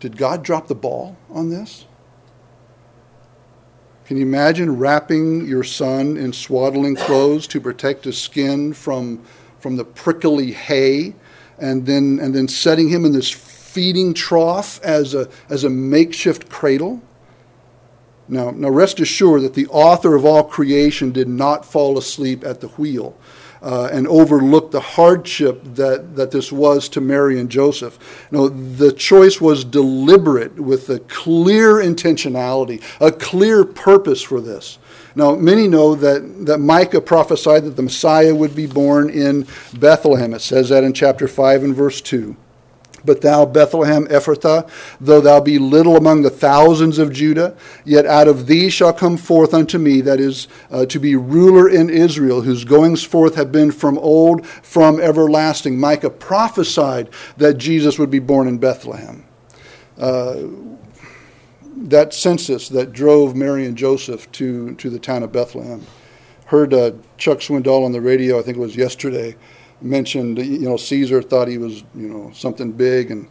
Did 0.00 0.16
God 0.16 0.42
drop 0.42 0.68
the 0.68 0.74
ball 0.74 1.16
on 1.30 1.50
this? 1.50 1.86
Can 4.08 4.16
you 4.16 4.22
imagine 4.22 4.78
wrapping 4.78 5.46
your 5.46 5.62
son 5.62 6.16
in 6.16 6.32
swaddling 6.32 6.96
clothes 6.96 7.46
to 7.48 7.60
protect 7.60 8.06
his 8.06 8.16
skin 8.16 8.72
from, 8.72 9.22
from 9.60 9.76
the 9.76 9.84
prickly 9.84 10.50
hay 10.52 11.14
and 11.58 11.84
then 11.84 12.18
and 12.18 12.34
then 12.34 12.48
setting 12.48 12.88
him 12.88 13.04
in 13.04 13.12
this 13.12 13.28
feeding 13.30 14.14
trough 14.14 14.82
as 14.82 15.12
a 15.12 15.28
as 15.50 15.62
a 15.62 15.68
makeshift 15.68 16.48
cradle. 16.48 17.02
Now, 18.28 18.50
now 18.50 18.70
rest 18.70 18.98
assured 18.98 19.42
that 19.42 19.52
the 19.52 19.66
author 19.66 20.14
of 20.14 20.24
all 20.24 20.44
creation 20.44 21.12
did 21.12 21.28
not 21.28 21.66
fall 21.66 21.98
asleep 21.98 22.46
at 22.46 22.62
the 22.62 22.68
wheel 22.68 23.14
uh, 23.62 23.88
and 23.92 24.06
overlook 24.08 24.70
the 24.70 24.80
hardship 24.80 25.62
that, 25.64 26.16
that 26.16 26.30
this 26.30 26.52
was 26.52 26.88
to 26.90 27.00
Mary 27.00 27.38
and 27.38 27.50
Joseph. 27.50 28.26
No, 28.30 28.48
the 28.48 28.92
choice 28.92 29.40
was 29.40 29.64
deliberate 29.64 30.58
with 30.58 30.88
a 30.90 31.00
clear 31.00 31.74
intentionality, 31.74 32.82
a 33.00 33.12
clear 33.12 33.64
purpose 33.64 34.22
for 34.22 34.40
this. 34.40 34.78
Now, 35.14 35.34
many 35.34 35.66
know 35.66 35.94
that, 35.96 36.46
that 36.46 36.58
Micah 36.58 37.00
prophesied 37.00 37.64
that 37.64 37.76
the 37.76 37.82
Messiah 37.82 38.34
would 38.34 38.54
be 38.54 38.66
born 38.66 39.10
in 39.10 39.46
Bethlehem. 39.74 40.32
It 40.34 40.40
says 40.40 40.68
that 40.68 40.84
in 40.84 40.92
chapter 40.92 41.26
5 41.26 41.64
and 41.64 41.74
verse 41.74 42.00
2. 42.00 42.36
But 43.08 43.22
thou, 43.22 43.46
Bethlehem 43.46 44.06
Ephrathah, 44.08 44.68
though 45.00 45.22
thou 45.22 45.40
be 45.40 45.58
little 45.58 45.96
among 45.96 46.20
the 46.20 46.28
thousands 46.28 46.98
of 46.98 47.10
Judah, 47.10 47.56
yet 47.86 48.04
out 48.04 48.28
of 48.28 48.46
thee 48.46 48.68
shall 48.68 48.92
come 48.92 49.16
forth 49.16 49.54
unto 49.54 49.78
me, 49.78 50.02
that 50.02 50.20
is, 50.20 50.46
uh, 50.70 50.84
to 50.84 51.00
be 51.00 51.16
ruler 51.16 51.66
in 51.70 51.88
Israel, 51.88 52.42
whose 52.42 52.64
goings 52.64 53.02
forth 53.02 53.34
have 53.34 53.50
been 53.50 53.72
from 53.72 53.96
old, 53.96 54.46
from 54.46 55.00
everlasting. 55.00 55.80
Micah 55.80 56.10
prophesied 56.10 57.08
that 57.38 57.54
Jesus 57.54 57.98
would 57.98 58.10
be 58.10 58.18
born 58.18 58.46
in 58.46 58.58
Bethlehem. 58.58 59.24
Uh, 59.96 60.42
that 61.76 62.12
census 62.12 62.68
that 62.68 62.92
drove 62.92 63.34
Mary 63.34 63.64
and 63.64 63.78
Joseph 63.78 64.30
to, 64.32 64.74
to 64.74 64.90
the 64.90 64.98
town 64.98 65.22
of 65.22 65.32
Bethlehem. 65.32 65.86
Heard 66.44 66.74
uh, 66.74 66.90
Chuck 67.16 67.38
Swindoll 67.38 67.86
on 67.86 67.92
the 67.92 68.02
radio, 68.02 68.38
I 68.38 68.42
think 68.42 68.58
it 68.58 68.60
was 68.60 68.76
yesterday, 68.76 69.34
mentioned, 69.80 70.38
you 70.38 70.68
know, 70.68 70.76
Caesar 70.76 71.22
thought 71.22 71.48
he 71.48 71.58
was, 71.58 71.84
you 71.94 72.08
know, 72.08 72.30
something 72.34 72.72
big, 72.72 73.10
and 73.10 73.28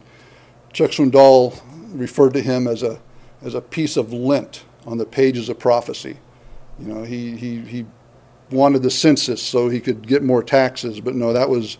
Chuck 0.72 0.90
Swindoll 0.90 1.60
referred 1.92 2.34
to 2.34 2.40
him 2.40 2.66
as 2.66 2.82
a, 2.82 3.00
as 3.42 3.54
a 3.54 3.60
piece 3.60 3.96
of 3.96 4.12
lint 4.12 4.64
on 4.86 4.98
the 4.98 5.06
pages 5.06 5.48
of 5.48 5.58
prophecy. 5.58 6.16
You 6.78 6.86
know, 6.86 7.02
he, 7.02 7.36
he, 7.36 7.60
he 7.60 7.86
wanted 8.50 8.82
the 8.82 8.90
census 8.90 9.42
so 9.42 9.68
he 9.68 9.80
could 9.80 10.06
get 10.06 10.22
more 10.22 10.42
taxes, 10.42 11.00
but 11.00 11.14
no, 11.14 11.32
that 11.32 11.48
was, 11.48 11.78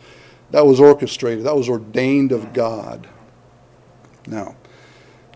that 0.50 0.66
was 0.66 0.80
orchestrated, 0.80 1.44
that 1.44 1.56
was 1.56 1.68
ordained 1.68 2.32
of 2.32 2.52
God. 2.52 3.08
Now, 4.26 4.56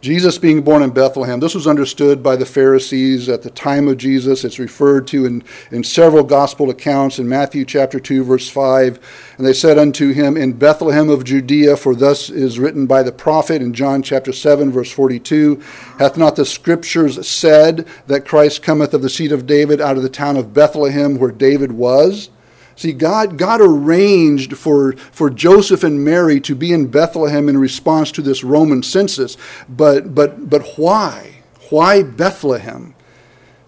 Jesus 0.02 0.36
being 0.36 0.62
born 0.62 0.82
in 0.82 0.90
Bethlehem, 0.90 1.38
this 1.38 1.54
was 1.54 1.68
understood 1.68 2.24
by 2.24 2.34
the 2.34 2.44
Pharisees 2.44 3.28
at 3.28 3.42
the 3.42 3.50
time 3.50 3.86
of 3.86 3.98
Jesus. 3.98 4.42
It's 4.42 4.58
referred 4.58 5.06
to 5.06 5.24
in, 5.24 5.44
in 5.70 5.84
several 5.84 6.24
gospel 6.24 6.70
accounts 6.70 7.20
in 7.20 7.28
Matthew 7.28 7.64
chapter 7.64 8.00
2, 8.00 8.24
verse 8.24 8.50
5. 8.50 8.98
And 9.38 9.46
they 9.46 9.52
said 9.52 9.78
unto 9.78 10.12
him, 10.12 10.36
In 10.36 10.54
Bethlehem 10.54 11.08
of 11.08 11.22
Judea, 11.22 11.76
for 11.76 11.94
thus 11.94 12.30
is 12.30 12.58
written 12.58 12.88
by 12.88 13.04
the 13.04 13.12
prophet 13.12 13.62
in 13.62 13.74
John 13.74 14.02
chapter 14.02 14.32
7, 14.32 14.72
verse 14.72 14.90
42, 14.90 15.62
Hath 16.00 16.18
not 16.18 16.34
the 16.34 16.46
scriptures 16.46 17.24
said 17.24 17.86
that 18.08 18.26
Christ 18.26 18.60
cometh 18.60 18.94
of 18.94 19.02
the 19.02 19.08
seed 19.08 19.30
of 19.30 19.46
David 19.46 19.80
out 19.80 19.96
of 19.96 20.02
the 20.02 20.08
town 20.08 20.36
of 20.36 20.52
Bethlehem 20.52 21.16
where 21.16 21.30
David 21.30 21.70
was? 21.70 22.28
See, 22.82 22.92
God, 22.92 23.38
God 23.38 23.60
arranged 23.60 24.56
for, 24.56 24.94
for 24.96 25.30
Joseph 25.30 25.84
and 25.84 26.04
Mary 26.04 26.40
to 26.40 26.56
be 26.56 26.72
in 26.72 26.88
Bethlehem 26.88 27.48
in 27.48 27.56
response 27.56 28.10
to 28.10 28.22
this 28.22 28.42
Roman 28.42 28.82
census. 28.82 29.36
But, 29.68 30.16
but, 30.16 30.50
but 30.50 30.66
why? 30.74 31.42
Why 31.70 32.02
Bethlehem? 32.02 32.96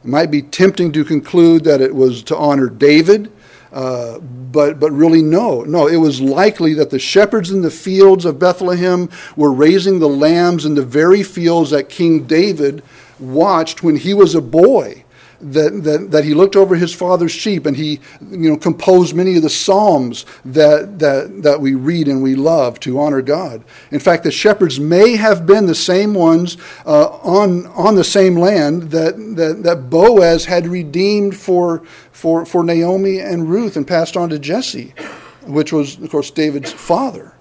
It 0.02 0.08
might 0.08 0.32
be 0.32 0.42
tempting 0.42 0.90
to 0.94 1.04
conclude 1.04 1.62
that 1.62 1.80
it 1.80 1.94
was 1.94 2.24
to 2.24 2.36
honor 2.36 2.68
David, 2.68 3.30
uh, 3.72 4.18
but, 4.18 4.80
but 4.80 4.90
really, 4.90 5.22
no. 5.22 5.62
No, 5.62 5.86
it 5.86 5.98
was 5.98 6.20
likely 6.20 6.74
that 6.74 6.90
the 6.90 6.98
shepherds 6.98 7.52
in 7.52 7.62
the 7.62 7.70
fields 7.70 8.24
of 8.24 8.40
Bethlehem 8.40 9.08
were 9.36 9.52
raising 9.52 10.00
the 10.00 10.08
lambs 10.08 10.66
in 10.66 10.74
the 10.74 10.84
very 10.84 11.22
fields 11.22 11.70
that 11.70 11.88
King 11.88 12.24
David 12.24 12.82
watched 13.20 13.80
when 13.80 13.94
he 13.94 14.12
was 14.12 14.34
a 14.34 14.42
boy 14.42 15.03
that, 15.44 15.84
that, 15.84 16.10
that 16.10 16.24
he 16.24 16.32
looked 16.32 16.56
over 16.56 16.74
his 16.74 16.94
father's 16.94 17.32
sheep 17.32 17.66
and 17.66 17.76
he 17.76 18.00
you 18.30 18.50
know, 18.50 18.56
composed 18.56 19.14
many 19.14 19.36
of 19.36 19.42
the 19.42 19.50
psalms 19.50 20.24
that, 20.44 20.98
that, 20.98 21.42
that 21.42 21.60
we 21.60 21.74
read 21.74 22.08
and 22.08 22.22
we 22.22 22.34
love 22.34 22.80
to 22.80 22.98
honor 22.98 23.20
God. 23.20 23.62
In 23.90 24.00
fact, 24.00 24.24
the 24.24 24.30
shepherds 24.30 24.80
may 24.80 25.16
have 25.16 25.46
been 25.46 25.66
the 25.66 25.74
same 25.74 26.14
ones 26.14 26.56
uh, 26.86 27.08
on, 27.08 27.66
on 27.66 27.94
the 27.94 28.04
same 28.04 28.36
land 28.36 28.90
that, 28.90 29.16
that, 29.36 29.62
that 29.62 29.90
Boaz 29.90 30.46
had 30.46 30.66
redeemed 30.66 31.36
for, 31.36 31.84
for, 32.10 32.46
for 32.46 32.64
Naomi 32.64 33.20
and 33.20 33.48
Ruth 33.48 33.76
and 33.76 33.86
passed 33.86 34.16
on 34.16 34.30
to 34.30 34.38
Jesse, 34.38 34.94
which 35.42 35.72
was, 35.72 35.98
of 36.00 36.10
course, 36.10 36.30
David's 36.30 36.72
father. 36.72 37.32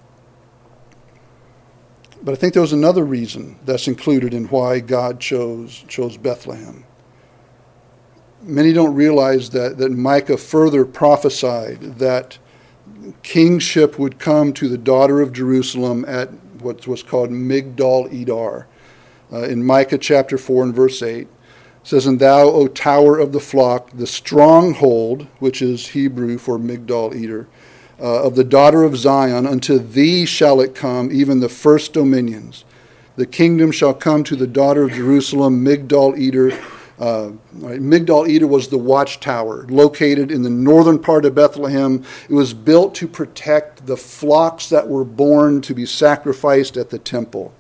But 2.22 2.34
I 2.34 2.36
think 2.36 2.54
there 2.54 2.62
was 2.62 2.74
another 2.74 3.04
reason 3.04 3.60
that's 3.66 3.88
included 3.88 4.34
in 4.34 4.46
why 4.46 4.80
God 4.80 5.20
chose, 5.20 5.84
chose 5.88 6.16
Bethlehem 6.18 6.86
many 8.44 8.74
don't 8.74 8.94
realize 8.94 9.50
that, 9.52 9.78
that 9.78 9.92
Micah 9.92 10.38
further 10.38 10.86
prophesied 10.86 11.98
that 12.00 12.38
kingship 13.22 13.98
would 13.98 14.20
come 14.20 14.54
to 14.54 14.68
the 14.68 14.78
daughter 14.78 15.22
of 15.22 15.34
Jerusalem 15.34 16.06
at 16.08 16.30
what 16.62 16.88
was 16.88 17.04
called 17.04 17.30
Migdal 17.30 18.12
Edar. 18.12 18.66
Uh, 19.32 19.44
in 19.44 19.64
Micah 19.64 19.98
chapter 19.98 20.38
4 20.38 20.64
and 20.64 20.76
verse 20.76 21.02
8, 21.02 21.28
says, 21.84 22.06
And 22.06 22.20
thou, 22.20 22.44
O 22.44 22.68
tower 22.68 23.18
of 23.18 23.32
the 23.32 23.40
flock, 23.40 23.92
the 23.92 24.08
stronghold, 24.08 25.28
which 25.40 25.62
is 25.62 25.90
Hebrew 25.90 26.38
for 26.38 26.58
Migdal 26.58 27.16
Eder, 27.16 27.48
uh, 28.00 28.24
of 28.24 28.36
the 28.36 28.44
daughter 28.44 28.84
of 28.84 28.98
Zion, 28.98 29.46
unto 29.46 29.78
thee 29.78 30.26
shall 30.26 30.62
it 30.62 30.76
come, 30.76 31.12
even 31.12 31.40
the 31.40 31.50
first 31.50 31.94
dominions. 31.94 32.64
The 33.16 33.26
kingdom 33.26 33.72
shall 33.72 33.94
come 33.94 34.24
to 34.26 34.36
the 34.36 34.48
daughter 34.48 34.84
of 34.84 34.94
Jerusalem, 34.94 35.64
Migdal 35.64 36.18
Eder, 36.18 36.58
uh, 37.00 37.32
right, 37.54 37.80
Migdal 37.80 38.30
Eder 38.30 38.48
was 38.48 38.68
the 38.68 38.78
watchtower 38.78 39.66
located 39.68 40.32
in 40.32 40.44
the 40.44 40.50
northern 40.50 41.00
part 41.00 41.26
of 41.26 41.36
Bethlehem. 41.36 42.04
It 42.30 42.34
was 42.34 42.54
built 42.54 42.94
to 42.96 43.08
protect 43.08 43.88
the 43.88 43.98
flocks 43.98 44.70
that 44.70 44.88
were 44.88 45.04
born 45.04 45.62
to 45.62 45.74
be 45.74 45.86
sacrificed 45.86 46.78
at 46.78 46.92
the 46.92 47.00
temple. 47.00 47.54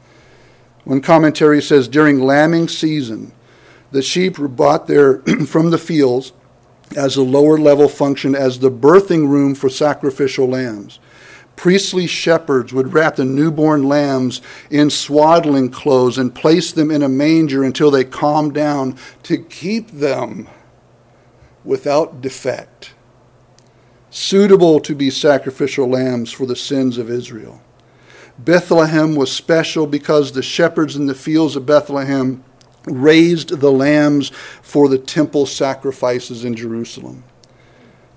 One 0.83 1.01
commentary 1.01 1.61
says 1.61 1.87
during 1.87 2.21
lambing 2.21 2.67
season, 2.67 3.33
the 3.91 4.01
sheep 4.01 4.37
were 4.37 4.47
brought 4.47 4.87
there 4.87 5.19
from 5.47 5.71
the 5.71 5.77
fields 5.77 6.33
as 6.95 7.15
a 7.15 7.23
lower 7.23 7.57
level 7.57 7.87
function 7.87 8.35
as 8.35 8.59
the 8.59 8.71
birthing 8.71 9.27
room 9.27 9.55
for 9.55 9.69
sacrificial 9.69 10.47
lambs 10.47 10.99
priestly 11.55 12.07
shepherds 12.07 12.73
would 12.73 12.93
wrap 12.93 13.15
the 13.15 13.25
newborn 13.25 13.83
lambs 13.83 14.41
in 14.69 14.89
swaddling 14.89 15.69
clothes 15.69 16.17
and 16.17 16.35
place 16.35 16.71
them 16.71 16.91
in 16.91 17.03
a 17.03 17.09
manger 17.09 17.63
until 17.63 17.91
they 17.91 18.03
calmed 18.03 18.53
down 18.53 18.97
to 19.23 19.37
keep 19.37 19.91
them 19.91 20.47
without 21.63 22.21
defect, 22.21 22.93
suitable 24.09 24.79
to 24.79 24.95
be 24.95 25.09
sacrificial 25.09 25.87
lambs 25.87 26.31
for 26.31 26.45
the 26.45 26.55
sins 26.55 26.97
of 26.97 27.09
Israel. 27.09 27.61
Bethlehem 28.37 29.15
was 29.15 29.31
special 29.31 29.87
because 29.87 30.31
the 30.31 30.41
shepherds 30.41 30.95
in 30.95 31.05
the 31.05 31.15
fields 31.15 31.55
of 31.55 31.65
Bethlehem 31.65 32.43
raised 32.85 33.59
the 33.59 33.71
lambs 33.71 34.29
for 34.61 34.89
the 34.89 34.97
temple 34.97 35.45
sacrifices 35.45 36.43
in 36.43 36.55
Jerusalem. 36.55 37.23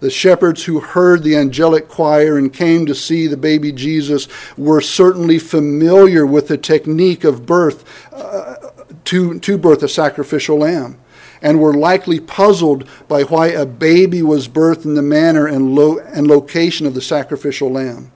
The 0.01 0.11
shepherds 0.11 0.65
who 0.65 0.81
heard 0.81 1.23
the 1.23 1.37
angelic 1.37 1.89
choir 1.89 2.37
and 2.37 2.53
came 2.53 2.85
to 2.87 2.95
see 2.95 3.27
the 3.27 3.37
baby 3.37 3.73
Jesus 3.73 4.29
were 4.57 4.81
certainly 4.81 5.39
familiar 5.39 6.27
with 6.27 6.49
the 6.49 6.59
technique 6.59 7.25
of 7.25 7.47
birth 7.47 7.85
uh, 8.13 8.57
to, 9.05 9.39
to 9.39 9.59
birth 9.59 9.83
a 9.83 9.89
sacrificial 9.89 10.59
lamb 10.59 10.99
and 11.41 11.61
were 11.61 11.75
likely 11.75 12.21
puzzled 12.21 12.89
by 13.09 13.23
why 13.23 13.49
a 13.49 13.67
baby 13.67 14.23
was 14.23 14.49
birthed 14.49 14.85
in 14.85 14.95
the 14.95 15.03
manner 15.03 15.47
and, 15.47 15.75
lo- 15.75 15.99
and 15.99 16.27
location 16.27 16.87
of 16.87 16.95
the 16.95 17.03
sacrificial 17.03 17.71
lamb. 17.71 18.11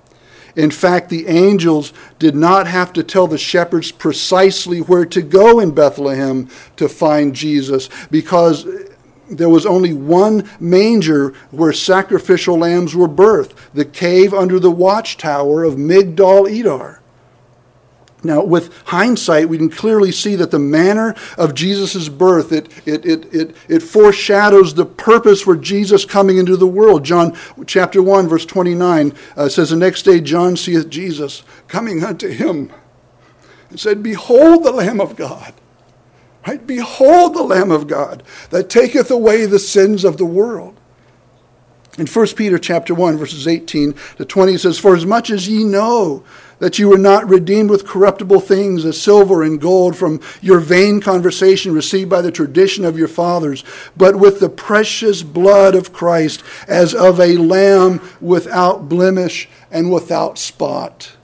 In 0.57 0.71
fact, 0.71 1.11
the 1.11 1.29
angels 1.29 1.93
did 2.19 2.35
not 2.35 2.67
have 2.67 2.93
to 2.95 3.03
tell 3.03 3.27
the 3.27 3.39
shepherds 3.39 3.93
precisely 3.93 4.81
where 4.81 5.07
to 5.07 5.23
go 5.23 5.61
in 5.61 5.71
Bethlehem 5.71 6.49
to 6.77 6.89
find 6.89 7.35
Jesus 7.35 7.89
because 8.11 8.67
there 9.31 9.49
was 9.49 9.65
only 9.65 9.93
one 9.93 10.49
manger 10.59 11.31
where 11.51 11.73
sacrificial 11.73 12.59
lambs 12.59 12.95
were 12.95 13.09
birthed 13.09 13.53
the 13.73 13.85
cave 13.85 14.35
under 14.35 14.59
the 14.59 14.71
watchtower 14.71 15.65
of 15.65 15.75
Migdal 15.75 16.49
Edar. 16.49 16.99
Now, 18.23 18.45
with 18.45 18.77
hindsight, 18.87 19.49
we 19.49 19.57
can 19.57 19.71
clearly 19.71 20.13
see 20.13 20.35
that 20.37 20.51
the 20.51 20.59
manner 20.59 21.15
of 21.39 21.55
Jesus' 21.55 22.11
birth, 22.11 22.53
it, 22.53 22.69
it, 22.87 23.07
it, 23.07 23.35
it, 23.35 23.57
it 23.67 23.83
foreshadows 23.83 24.75
the 24.75 24.85
purpose 24.85 25.41
for 25.41 25.57
Jesus 25.57 26.05
coming 26.05 26.37
into 26.37 26.57
the 26.57 26.67
world. 26.67 27.03
John 27.03 27.35
chapter 27.67 28.03
1, 28.03 28.29
verse 28.29 28.45
29 28.45 29.15
uh, 29.37 29.49
says, 29.49 29.71
The 29.71 29.77
next 29.77 30.03
day 30.03 30.21
John 30.21 30.57
seeth 30.57 30.91
Jesus 30.91 31.45
coming 31.67 32.05
unto 32.05 32.29
him 32.29 32.71
and 33.71 33.81
said, 33.81 34.03
Behold 34.03 34.65
the 34.65 34.73
Lamb 34.73 35.01
of 35.01 35.17
God 35.17 35.55
Right? 36.47 36.67
Behold 36.67 37.35
the 37.35 37.43
Lamb 37.43 37.71
of 37.71 37.87
God 37.87 38.23
that 38.51 38.71
taketh 38.71 39.11
away 39.11 39.47
the 39.47 39.59
sins 39.59 40.05
of 40.05 40.17
the 40.17 40.25
world. 40.25 40.81
In 41.99 42.07
1 42.07 42.27
Peter 42.29 42.59
chapter 42.59 42.95
1, 42.95 43.19
verses 43.19 43.47
18 43.47 43.95
to 44.17 44.25
20, 44.25 44.55
it 44.55 44.59
says, 44.61 44.79
For 44.79 44.95
as 44.95 45.05
much 45.05 45.29
as 45.29 45.49
ye 45.49 45.65
know 45.65 46.25
that 46.61 46.79
you 46.79 46.89
were 46.89 46.99
not 46.99 47.29
redeemed 47.29 47.69
with 47.69 47.87
corruptible 47.87 48.41
things 48.41 48.85
as 48.85 49.01
silver 49.01 49.43
and 49.43 49.61
gold 49.61 49.97
from 49.97 50.21
your 50.41 50.61
vain 50.61 51.01
conversation 51.01 51.75
received 51.75 52.09
by 52.09 52.23
the 52.23 52.31
tradition 52.31 52.85
of 52.85 52.97
your 52.97 53.09
fathers, 53.09 53.65
but 53.97 54.17
with 54.17 54.41
the 54.41 54.49
precious 54.49 55.23
blood 55.23 55.75
of 55.75 55.93
Christ 55.93 56.43
as 56.69 56.95
of 56.95 57.19
a 57.19 57.37
lamb 57.37 58.01
without 58.21 58.89
blemish 58.89 59.49
and 59.71 59.93
without 59.93 60.39
spot, 60.39 61.17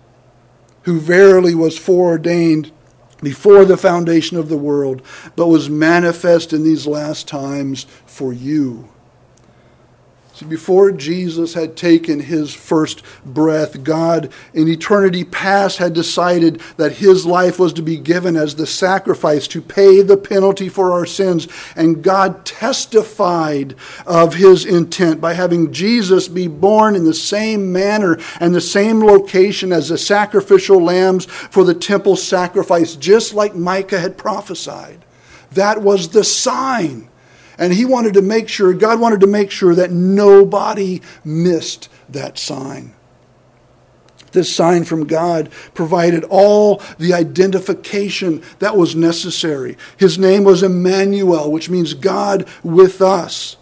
who 0.83 0.99
verily 0.99 1.55
was 1.55 1.79
foreordained 1.79 2.73
before 3.23 3.65
the 3.65 3.77
foundation 3.77 4.37
of 4.37 4.49
the 4.49 4.57
world, 4.57 5.03
but 5.37 5.49
was 5.49 5.71
manifest 5.71 6.53
in 6.53 6.65
these 6.65 6.87
last 6.87 7.27
times 7.29 7.85
for 8.07 8.33
you 8.33 8.89
See, 10.37 10.45
before 10.45 10.93
Jesus 10.93 11.55
had 11.55 11.79
taken 11.79 12.21
his 12.21 12.53
first 12.53 13.03
breath, 13.25 13.83
God 13.83 14.31
in 14.53 14.69
eternity 14.69 15.25
past 15.25 15.79
had 15.79 15.95
decided 15.95 16.61
that 16.77 16.99
his 16.99 17.25
life 17.25 17.59
was 17.59 17.73
to 17.73 17.81
be 17.81 17.97
given 17.97 18.37
as 18.37 18.55
the 18.55 18.67
sacrifice 18.67 19.49
to 19.49 19.63
pay 19.63 20.03
the 20.03 20.19
penalty 20.19 20.69
for 20.69 20.93
our 20.93 21.07
sins. 21.07 21.49
And 21.75 22.05
God 22.05 22.45
testified 22.45 23.77
of 24.05 24.35
his 24.35 24.67
intent 24.67 25.23
by 25.23 25.33
having 25.33 25.73
Jesus 25.73 26.29
be 26.29 26.49
born 26.49 26.97
in 26.97 27.05
the 27.05 27.15
same 27.15 27.73
manner 27.73 28.19
and 28.39 28.55
the 28.55 28.61
same 28.61 29.03
location 29.03 29.73
as 29.73 29.89
the 29.89 29.97
sacrificial 29.97 30.85
lambs 30.85 31.25
for 31.25 31.65
the 31.65 31.73
temple 31.73 32.15
sacrifice, 32.15 32.95
just 32.95 33.33
like 33.33 33.55
Micah 33.55 34.01
had 34.01 34.19
prophesied. 34.19 35.03
That 35.53 35.81
was 35.81 36.11
the 36.11 36.25
sign 36.25 37.06
and 37.59 37.73
he 37.73 37.85
wanted 37.85 38.15
to 38.15 38.23
make 38.23 38.49
sure, 38.49 38.73
God 38.73 39.01
wanted 39.01 39.21
to 39.21 39.27
make 39.27 39.51
sure 39.51 39.75
that 39.75 39.91
nobody 39.91 41.01
missed 41.25 41.89
that 42.09 42.39
sign. 42.39 42.95
This 44.33 44.55
sign 44.55 44.85
from 44.85 45.07
God 45.07 45.51
provided 45.73 46.25
all 46.25 46.83
the 46.99 47.15
identification 47.15 48.43
that 48.59 48.77
was 48.77 48.95
necessary. 48.95 49.79
His 49.97 50.19
name 50.19 50.45
was 50.45 50.63
Emmanuel, 50.63 51.51
which 51.51 51.71
means 51.71 51.95
God 51.95 52.47
with 52.63 53.01
us. 53.01 53.57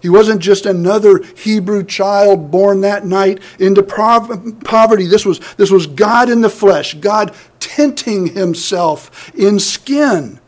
He 0.00 0.08
wasn't 0.08 0.40
just 0.40 0.66
another 0.66 1.22
Hebrew 1.36 1.84
child 1.84 2.50
born 2.50 2.80
that 2.80 3.06
night 3.06 3.40
into 3.58 3.82
poverty. 3.82 5.06
This 5.06 5.24
was, 5.24 5.40
this 5.54 5.70
was 5.70 5.86
God 5.86 6.28
in 6.28 6.40
the 6.40 6.50
flesh, 6.50 6.94
God 6.94 7.34
tinting 7.60 8.28
himself 8.28 9.32
in 9.34 9.60
skin. 9.60 10.40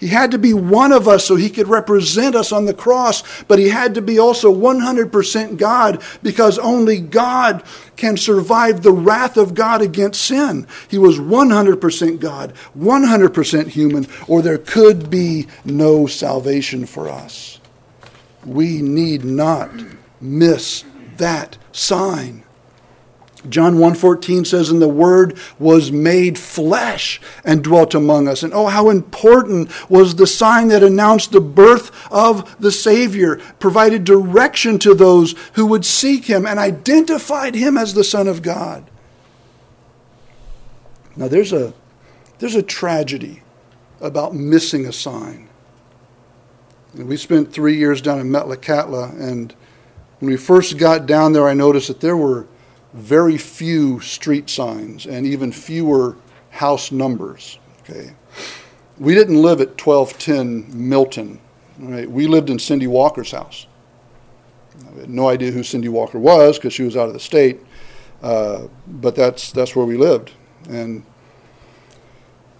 He 0.00 0.08
had 0.08 0.32
to 0.32 0.38
be 0.38 0.52
one 0.52 0.92
of 0.92 1.08
us 1.08 1.24
so 1.24 1.36
he 1.36 1.48
could 1.48 1.68
represent 1.68 2.34
us 2.34 2.52
on 2.52 2.66
the 2.66 2.74
cross, 2.74 3.22
but 3.44 3.58
he 3.58 3.68
had 3.68 3.94
to 3.94 4.02
be 4.02 4.18
also 4.18 4.52
100% 4.52 5.56
God 5.56 6.02
because 6.22 6.58
only 6.58 6.98
God 6.98 7.62
can 7.96 8.16
survive 8.16 8.82
the 8.82 8.92
wrath 8.92 9.36
of 9.36 9.54
God 9.54 9.80
against 9.80 10.22
sin. 10.22 10.66
He 10.88 10.98
was 10.98 11.18
100% 11.18 12.20
God, 12.20 12.52
100% 12.76 13.66
human, 13.68 14.06
or 14.28 14.42
there 14.42 14.58
could 14.58 15.10
be 15.10 15.46
no 15.64 16.06
salvation 16.06 16.86
for 16.86 17.08
us. 17.08 17.60
We 18.44 18.82
need 18.82 19.24
not 19.24 19.70
miss 20.20 20.84
that 21.16 21.56
sign. 21.72 22.43
John 23.48 23.76
1:14 23.76 24.46
says 24.46 24.70
and 24.70 24.80
the 24.80 24.88
word 24.88 25.36
was 25.58 25.92
made 25.92 26.38
flesh 26.38 27.20
and 27.44 27.62
dwelt 27.62 27.94
among 27.94 28.26
us. 28.26 28.42
And 28.42 28.54
oh 28.54 28.66
how 28.66 28.88
important 28.88 29.70
was 29.90 30.14
the 30.14 30.26
sign 30.26 30.68
that 30.68 30.82
announced 30.82 31.32
the 31.32 31.40
birth 31.40 31.90
of 32.10 32.56
the 32.58 32.72
savior, 32.72 33.36
provided 33.58 34.04
direction 34.04 34.78
to 34.80 34.94
those 34.94 35.34
who 35.54 35.66
would 35.66 35.84
seek 35.84 36.24
him 36.24 36.46
and 36.46 36.58
identified 36.58 37.54
him 37.54 37.76
as 37.76 37.94
the 37.94 38.04
son 38.04 38.28
of 38.28 38.42
God. 38.42 38.90
Now 41.16 41.28
there's 41.28 41.52
a 41.52 41.74
there's 42.38 42.56
a 42.56 42.62
tragedy 42.62 43.42
about 44.00 44.34
missing 44.34 44.86
a 44.86 44.92
sign. 44.92 45.48
And 46.94 47.08
we 47.08 47.16
spent 47.16 47.52
3 47.52 47.76
years 47.76 48.00
down 48.00 48.20
in 48.20 48.30
Metlakatla 48.30 49.20
and 49.20 49.54
when 50.20 50.30
we 50.30 50.36
first 50.36 50.78
got 50.78 51.06
down 51.06 51.32
there 51.32 51.48
I 51.48 51.54
noticed 51.54 51.88
that 51.88 52.00
there 52.00 52.16
were 52.16 52.46
very 52.94 53.36
few 53.36 54.00
street 54.00 54.48
signs 54.48 55.04
and 55.04 55.26
even 55.26 55.52
fewer 55.52 56.16
house 56.50 56.92
numbers. 56.92 57.58
Okay, 57.82 58.14
we 58.98 59.14
didn't 59.14 59.42
live 59.42 59.60
at 59.60 59.84
1210 59.84 60.88
Milton. 60.88 61.40
Right? 61.78 62.08
We 62.08 62.28
lived 62.28 62.50
in 62.50 62.58
Cindy 62.58 62.86
Walker's 62.86 63.32
house. 63.32 63.66
I 64.96 65.00
had 65.00 65.10
no 65.10 65.28
idea 65.28 65.50
who 65.50 65.64
Cindy 65.64 65.88
Walker 65.88 66.18
was 66.18 66.56
because 66.56 66.72
she 66.72 66.84
was 66.84 66.96
out 66.96 67.08
of 67.08 67.14
the 67.14 67.20
state, 67.20 67.60
uh, 68.22 68.68
but 68.86 69.16
that's 69.16 69.50
that's 69.50 69.74
where 69.74 69.84
we 69.84 69.96
lived. 69.96 70.32
And 70.68 71.04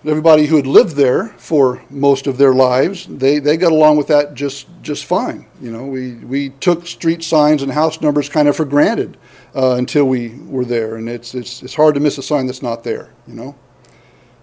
everybody 0.05 0.47
who 0.47 0.57
had 0.57 0.67
lived 0.67 0.97
there 0.97 1.29
for 1.39 1.83
most 1.91 2.27
of 2.27 2.39
their 2.39 2.53
lives, 2.53 3.07
they, 3.07 3.39
they 3.39 3.57
got 3.57 3.73
along 3.73 3.97
with 3.97 4.09
that 4.09 4.35
just 4.35 4.67
just 4.83 5.05
fine. 5.05 5.47
You 5.61 5.71
know, 5.71 5.87
we 5.87 6.15
we 6.15 6.51
took 6.51 6.89
street 6.89 7.23
signs 7.23 7.63
and 7.63 7.71
house 7.71 8.01
numbers 8.01 8.29
kind 8.29 8.49
of 8.49 8.57
for 8.57 8.65
granted 8.65 9.17
uh, 9.55 9.77
until 9.77 10.05
we 10.07 10.31
were 10.47 10.65
there. 10.65 10.97
And 10.97 11.09
it's, 11.09 11.35
it's, 11.35 11.63
it's 11.63 11.75
hard 11.75 11.95
to 11.95 12.01
miss 12.01 12.19
a 12.19 12.23
sign 12.23 12.47
that's 12.47 12.63
not 12.63 12.85
there, 12.85 13.11
you 13.27 13.35
know. 13.35 13.55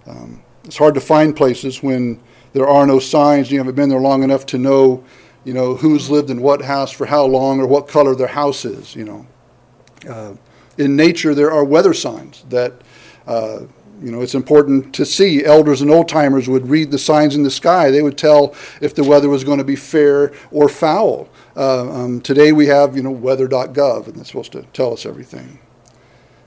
Um, 0.07 0.43
it's 0.63 0.77
hard 0.77 0.93
to 0.95 1.01
find 1.01 1.35
places 1.35 1.81
when 1.83 2.21
there 2.53 2.67
are 2.67 2.85
no 2.85 2.99
signs. 2.99 3.51
You 3.51 3.57
haven't 3.57 3.75
been 3.75 3.89
there 3.89 3.99
long 3.99 4.23
enough 4.23 4.45
to 4.47 4.57
know, 4.57 5.03
you 5.43 5.53
know, 5.53 5.75
who's 5.75 6.09
lived 6.09 6.29
in 6.29 6.41
what 6.41 6.61
house 6.61 6.91
for 6.91 7.05
how 7.05 7.25
long 7.25 7.59
or 7.59 7.67
what 7.67 7.87
color 7.87 8.15
their 8.15 8.27
house 8.27 8.65
is, 8.65 8.95
you 8.95 9.05
know. 9.05 9.27
Uh, 10.07 10.33
in 10.77 10.95
nature, 10.95 11.35
there 11.35 11.51
are 11.51 11.63
weather 11.63 11.93
signs 11.93 12.43
that, 12.49 12.81
uh, 13.27 13.61
you 14.01 14.11
know, 14.11 14.21
it's 14.21 14.33
important 14.33 14.95
to 14.95 15.05
see. 15.05 15.45
Elders 15.45 15.81
and 15.81 15.91
old 15.91 16.09
timers 16.09 16.49
would 16.49 16.67
read 16.67 16.89
the 16.89 16.97
signs 16.97 17.35
in 17.35 17.43
the 17.43 17.51
sky. 17.51 17.91
They 17.91 18.01
would 18.01 18.17
tell 18.17 18.55
if 18.81 18.95
the 18.95 19.03
weather 19.03 19.29
was 19.29 19.43
going 19.43 19.59
to 19.59 19.63
be 19.63 19.75
fair 19.75 20.33
or 20.49 20.67
foul. 20.67 21.29
Uh, 21.55 21.89
um, 21.91 22.21
today 22.21 22.51
we 22.51 22.65
have, 22.65 22.95
you 22.95 23.03
know, 23.03 23.11
weather.gov, 23.11 24.07
and 24.07 24.17
it's 24.17 24.29
supposed 24.29 24.53
to 24.53 24.63
tell 24.73 24.93
us 24.93 25.05
everything. 25.05 25.59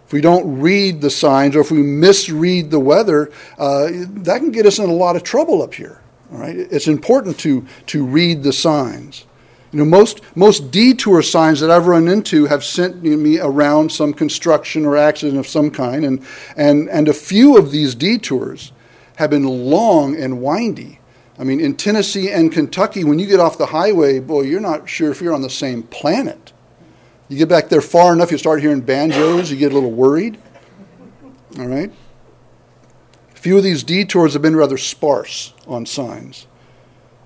If 0.07 0.13
we 0.13 0.21
don't 0.21 0.61
read 0.61 1.01
the 1.01 1.11
signs 1.11 1.55
or 1.55 1.61
if 1.61 1.71
we 1.71 1.83
misread 1.83 2.71
the 2.71 2.81
weather, 2.81 3.31
uh, 3.57 3.89
that 3.91 4.39
can 4.39 4.51
get 4.51 4.67
us 4.67 4.79
in 4.79 4.91
a 4.91 4.93
lot 4.93 5.15
of 5.15 5.23
trouble 5.23 5.63
up 5.63 5.75
here. 5.75 6.01
All 6.33 6.39
right? 6.39 6.57
It's 6.57 6.89
important 6.89 7.39
to, 7.41 7.67
to 7.87 8.05
read 8.05 8.43
the 8.43 8.53
signs. 8.53 9.25
You 9.75 9.81
know, 9.81 9.87
most, 9.87 10.21
most 10.37 10.71
detour 10.71 11.21
signs 11.21 11.59
that 11.59 11.69
I've 11.69 11.89
run 11.89 12.07
into 12.07 12.47
have 12.47 12.63
sent 12.63 13.03
me 13.03 13.41
around 13.41 13.91
some 13.91 14.15
construction 14.15 14.87
or 14.87 14.97
accident 14.97 15.37
of 15.37 15.49
some 15.49 15.73
kind, 15.73 16.05
and, 16.05 16.25
and, 16.57 16.89
and 16.91 17.09
a 17.09 17.13
few 17.13 17.59
of 17.59 17.73
these 17.73 17.97
detours 17.97 18.71
have 19.17 19.31
been 19.31 19.43
long 19.43 20.15
and 20.15 20.41
windy. 20.41 21.01
I 21.41 21.43
mean, 21.43 21.59
in 21.59 21.75
Tennessee 21.75 22.31
and 22.31 22.53
Kentucky, 22.53 23.03
when 23.03 23.19
you 23.19 23.27
get 23.27 23.41
off 23.41 23.59
the 23.59 23.67
highway, 23.67 24.21
boy, 24.21 24.43
you're 24.43 24.61
not 24.61 24.89
sure 24.89 25.11
if 25.11 25.21
you're 25.21 25.35
on 25.35 25.43
the 25.43 25.51
same 25.51 25.83
planet. 25.83 26.53
You 27.29 27.37
get 27.37 27.49
back 27.49 27.69
there 27.69 27.81
far 27.81 28.13
enough, 28.13 28.31
you 28.31 28.39
start 28.39 28.61
hearing 28.61 28.81
banjos, 28.81 29.51
you 29.51 29.57
get 29.57 29.73
a 29.73 29.75
little 29.75 29.91
worried. 29.91 30.39
All 31.59 31.67
right? 31.67 31.93
A 33.35 33.39
few 33.41 33.59
of 33.59 33.65
these 33.65 33.83
detours 33.83 34.35
have 34.35 34.43
been 34.43 34.55
rather 34.55 34.79
sparse 34.79 35.53
on 35.67 35.85
signs. 35.85 36.47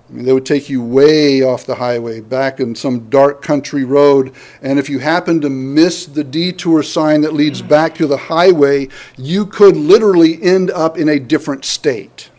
I 0.09 0.13
mean, 0.13 0.25
they 0.25 0.33
would 0.33 0.45
take 0.45 0.69
you 0.69 0.81
way 0.81 1.43
off 1.43 1.65
the 1.65 1.75
highway, 1.75 2.19
back 2.19 2.59
in 2.59 2.73
some 2.73 3.09
dark 3.09 3.43
country 3.43 3.83
road. 3.83 4.33
And 4.61 4.79
if 4.79 4.89
you 4.89 4.99
happen 4.99 5.39
to 5.41 5.49
miss 5.49 6.07
the 6.07 6.23
detour 6.23 6.81
sign 6.81 7.21
that 7.21 7.33
leads 7.33 7.61
mm. 7.61 7.67
back 7.67 7.93
to 7.95 8.07
the 8.07 8.17
highway, 8.17 8.87
you 9.17 9.45
could 9.45 9.77
literally 9.77 10.41
end 10.41 10.71
up 10.71 10.97
in 10.97 11.09
a 11.09 11.19
different 11.19 11.63
state 11.63 12.31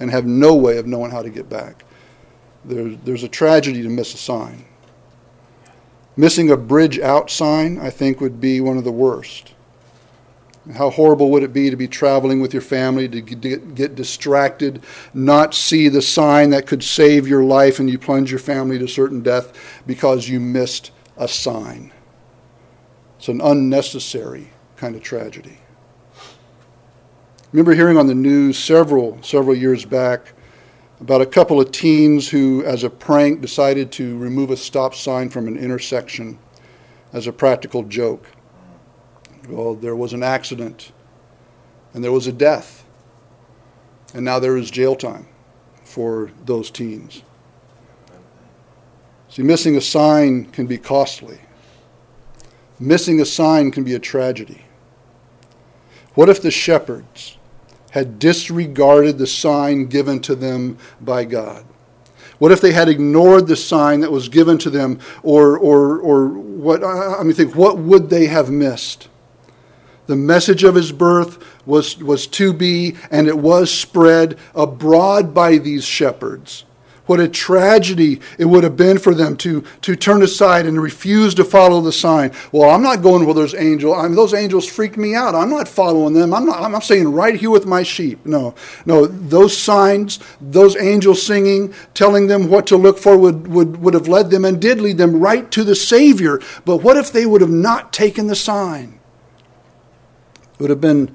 and 0.00 0.10
have 0.10 0.26
no 0.26 0.54
way 0.54 0.78
of 0.78 0.86
knowing 0.86 1.12
how 1.12 1.22
to 1.22 1.30
get 1.30 1.48
back. 1.48 1.84
There, 2.64 2.90
there's 2.90 3.22
a 3.22 3.28
tragedy 3.28 3.82
to 3.82 3.88
miss 3.88 4.14
a 4.14 4.18
sign. 4.18 4.64
Missing 6.16 6.50
a 6.50 6.56
bridge 6.56 6.98
out 6.98 7.30
sign, 7.30 7.78
I 7.78 7.90
think, 7.90 8.20
would 8.20 8.40
be 8.40 8.60
one 8.60 8.78
of 8.78 8.84
the 8.84 8.92
worst. 8.92 9.54
How 10.74 10.90
horrible 10.90 11.30
would 11.30 11.42
it 11.42 11.52
be 11.52 11.70
to 11.70 11.76
be 11.76 11.88
traveling 11.88 12.40
with 12.40 12.52
your 12.52 12.62
family, 12.62 13.08
to 13.08 13.20
get, 13.20 13.94
distracted, 13.94 14.82
not 15.12 15.54
see 15.54 15.88
the 15.88 16.02
sign 16.02 16.50
that 16.50 16.66
could 16.66 16.84
save 16.84 17.26
your 17.26 17.42
life, 17.42 17.80
and 17.80 17.90
you 17.90 17.98
plunge 17.98 18.30
your 18.30 18.38
family 18.38 18.78
to 18.78 18.86
certain 18.86 19.22
death 19.22 19.52
because 19.86 20.28
you 20.28 20.38
missed 20.38 20.92
a 21.16 21.26
sign? 21.26 21.92
It's 23.18 23.28
an 23.28 23.40
unnecessary 23.40 24.50
kind 24.76 24.94
of 24.94 25.02
tragedy 25.02 25.58
remember 27.52 27.74
hearing 27.74 27.98
on 27.98 28.06
the 28.06 28.14
news 28.14 28.58
several, 28.58 29.22
several 29.22 29.54
years 29.54 29.84
back 29.84 30.32
about 31.00 31.20
a 31.20 31.26
couple 31.26 31.60
of 31.60 31.70
teens 31.70 32.30
who, 32.30 32.64
as 32.64 32.82
a 32.82 32.90
prank, 32.90 33.40
decided 33.40 33.92
to 33.92 34.16
remove 34.18 34.50
a 34.50 34.56
stop 34.56 34.94
sign 34.94 35.28
from 35.28 35.46
an 35.46 35.58
intersection 35.58 36.38
as 37.12 37.26
a 37.26 37.32
practical 37.32 37.82
joke. 37.82 38.26
Well, 39.52 39.74
there 39.74 39.94
was 39.94 40.14
an 40.14 40.22
accident 40.22 40.92
and 41.92 42.02
there 42.02 42.12
was 42.12 42.26
a 42.26 42.32
death. 42.32 42.84
And 44.14 44.24
now 44.24 44.38
there 44.38 44.56
is 44.56 44.70
jail 44.70 44.96
time 44.96 45.26
for 45.84 46.30
those 46.44 46.70
teens. 46.70 47.22
See, 49.28 49.42
missing 49.42 49.76
a 49.76 49.80
sign 49.80 50.46
can 50.46 50.66
be 50.66 50.78
costly. 50.78 51.38
Missing 52.78 53.20
a 53.20 53.24
sign 53.24 53.70
can 53.70 53.84
be 53.84 53.94
a 53.94 53.98
tragedy. 53.98 54.62
What 56.14 56.28
if 56.28 56.42
the 56.42 56.50
shepherds 56.50 57.36
had 57.90 58.18
disregarded 58.18 59.18
the 59.18 59.26
sign 59.26 59.86
given 59.86 60.20
to 60.20 60.34
them 60.34 60.78
by 61.00 61.24
God? 61.24 61.64
What 62.38 62.52
if 62.52 62.60
they 62.60 62.72
had 62.72 62.88
ignored 62.88 63.46
the 63.46 63.56
sign 63.56 64.00
that 64.00 64.10
was 64.10 64.28
given 64.28 64.58
to 64.58 64.70
them, 64.70 64.98
or, 65.22 65.56
or, 65.58 65.98
or 66.00 66.28
what? 66.28 66.82
I 66.82 67.22
mean, 67.22 67.34
think, 67.34 67.54
what 67.54 67.78
would 67.78 68.10
they 68.10 68.26
have 68.26 68.50
missed? 68.50 69.08
The 70.06 70.16
message 70.16 70.64
of 70.64 70.74
his 70.74 70.92
birth 70.92 71.38
was, 71.66 71.98
was 71.98 72.26
to 72.28 72.52
be, 72.52 72.96
and 73.10 73.28
it 73.28 73.38
was 73.38 73.72
spread 73.72 74.38
abroad 74.54 75.32
by 75.32 75.58
these 75.58 75.84
shepherds. 75.84 76.64
What 77.06 77.18
a 77.18 77.28
tragedy 77.28 78.20
it 78.38 78.44
would 78.44 78.62
have 78.62 78.76
been 78.76 78.98
for 78.98 79.12
them 79.12 79.36
to, 79.38 79.64
to 79.82 79.96
turn 79.96 80.22
aside 80.22 80.66
and 80.66 80.80
refuse 80.80 81.34
to 81.34 81.44
follow 81.44 81.80
the 81.80 81.92
sign. 81.92 82.32
Well, 82.52 82.70
I'm 82.70 82.82
not 82.82 83.02
going 83.02 83.24
where 83.24 83.34
those 83.34 83.54
angels. 83.54 83.98
I 83.98 84.04
mean, 84.04 84.14
those 84.14 84.32
angels 84.32 84.68
freak 84.68 84.96
me 84.96 85.14
out. 85.14 85.34
I'm 85.34 85.50
not 85.50 85.66
following 85.66 86.14
them. 86.14 86.32
I'm 86.32 86.46
not. 86.46 86.62
I'm 86.62 86.80
staying 86.80 87.12
right 87.12 87.34
here 87.34 87.50
with 87.50 87.66
my 87.66 87.82
sheep. 87.82 88.24
No, 88.24 88.54
no. 88.86 89.06
Those 89.06 89.56
signs, 89.56 90.20
those 90.40 90.76
angels 90.76 91.26
singing, 91.26 91.74
telling 91.92 92.28
them 92.28 92.48
what 92.48 92.68
to 92.68 92.76
look 92.76 92.98
for, 92.98 93.16
would 93.18 93.48
would 93.48 93.78
would 93.78 93.94
have 93.94 94.08
led 94.08 94.30
them 94.30 94.44
and 94.44 94.60
did 94.60 94.80
lead 94.80 94.98
them 94.98 95.20
right 95.20 95.50
to 95.50 95.64
the 95.64 95.74
Savior. 95.74 96.40
But 96.64 96.78
what 96.78 96.96
if 96.96 97.12
they 97.12 97.26
would 97.26 97.40
have 97.40 97.50
not 97.50 97.92
taken 97.92 98.28
the 98.28 98.36
sign? 98.36 99.00
Would 100.62 100.70
have 100.70 100.80
been 100.80 101.12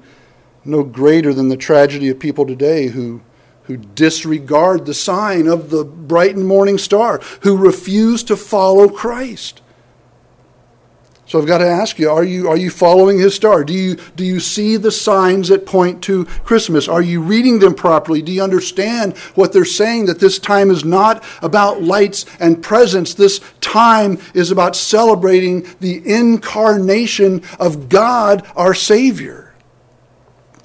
no 0.62 0.82
greater 0.82 1.32
than 1.32 1.48
the 1.48 1.56
tragedy 1.56 2.10
of 2.10 2.18
people 2.18 2.44
today 2.44 2.88
who 2.88 3.22
who 3.62 3.78
disregard 3.78 4.84
the 4.84 4.92
sign 4.92 5.46
of 5.46 5.70
the 5.70 5.84
bright 5.84 6.36
and 6.36 6.46
morning 6.46 6.76
star, 6.76 7.18
who 7.40 7.56
refuse 7.56 8.22
to 8.24 8.36
follow 8.36 8.90
Christ. 8.90 9.62
So 11.28 11.38
I've 11.38 11.46
got 11.46 11.58
to 11.58 11.68
ask 11.68 11.98
you, 11.98 12.08
are 12.10 12.24
you, 12.24 12.48
are 12.48 12.56
you 12.56 12.70
following 12.70 13.18
his 13.18 13.34
star? 13.34 13.62
Do 13.62 13.74
you, 13.74 13.96
do 14.16 14.24
you 14.24 14.40
see 14.40 14.78
the 14.78 14.90
signs 14.90 15.48
that 15.48 15.66
point 15.66 16.02
to 16.04 16.24
Christmas? 16.24 16.88
Are 16.88 17.02
you 17.02 17.20
reading 17.20 17.58
them 17.58 17.74
properly? 17.74 18.22
Do 18.22 18.32
you 18.32 18.42
understand 18.42 19.14
what 19.34 19.52
they're 19.52 19.66
saying? 19.66 20.06
That 20.06 20.20
this 20.20 20.38
time 20.38 20.70
is 20.70 20.86
not 20.86 21.22
about 21.42 21.82
lights 21.82 22.24
and 22.40 22.62
presents. 22.62 23.12
This 23.12 23.42
time 23.60 24.18
is 24.32 24.50
about 24.50 24.74
celebrating 24.74 25.66
the 25.80 26.00
incarnation 26.10 27.42
of 27.60 27.90
God, 27.90 28.46
our 28.56 28.72
Savior. 28.72 29.47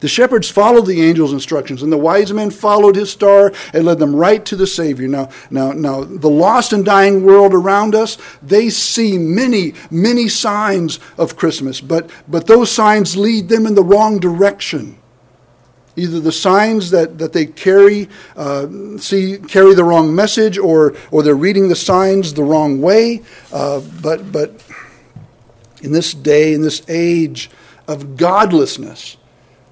The 0.03 0.09
shepherds 0.09 0.51
followed 0.51 0.85
the 0.85 1.01
angel's 1.01 1.31
instructions, 1.31 1.81
and 1.81 1.89
the 1.89 1.97
wise 1.97 2.33
men 2.33 2.51
followed 2.51 2.97
his 2.97 3.09
star 3.09 3.53
and 3.73 3.85
led 3.85 3.99
them 3.99 4.13
right 4.13 4.43
to 4.43 4.57
the 4.57 4.67
Savior. 4.67 5.07
Now, 5.07 5.29
now, 5.49 5.71
now, 5.71 6.03
the 6.03 6.29
lost 6.29 6.73
and 6.73 6.83
dying 6.83 7.23
world 7.23 7.53
around 7.53 7.95
us, 7.95 8.17
they 8.41 8.69
see 8.69 9.17
many, 9.17 9.75
many 9.89 10.27
signs 10.27 10.99
of 11.17 11.37
Christmas, 11.37 11.79
but, 11.79 12.09
but 12.27 12.47
those 12.47 12.69
signs 12.69 13.15
lead 13.15 13.47
them 13.47 13.65
in 13.65 13.75
the 13.75 13.81
wrong 13.81 14.19
direction. 14.19 14.97
Either 15.95 16.19
the 16.19 16.33
signs 16.33 16.91
that, 16.91 17.17
that 17.19 17.31
they 17.31 17.45
carry 17.45 18.09
uh, 18.35 18.67
see 18.97 19.37
carry 19.37 19.73
the 19.73 19.85
wrong 19.85 20.13
message, 20.13 20.57
or 20.57 20.95
or 21.11 21.23
they're 21.23 21.33
reading 21.33 21.69
the 21.69 21.77
signs 21.77 22.33
the 22.33 22.43
wrong 22.43 22.81
way. 22.81 23.21
Uh, 23.53 23.79
but 24.01 24.33
but 24.33 24.65
in 25.81 25.93
this 25.93 26.13
day, 26.13 26.53
in 26.53 26.61
this 26.61 26.81
age 26.89 27.49
of 27.87 28.17
godlessness, 28.17 29.15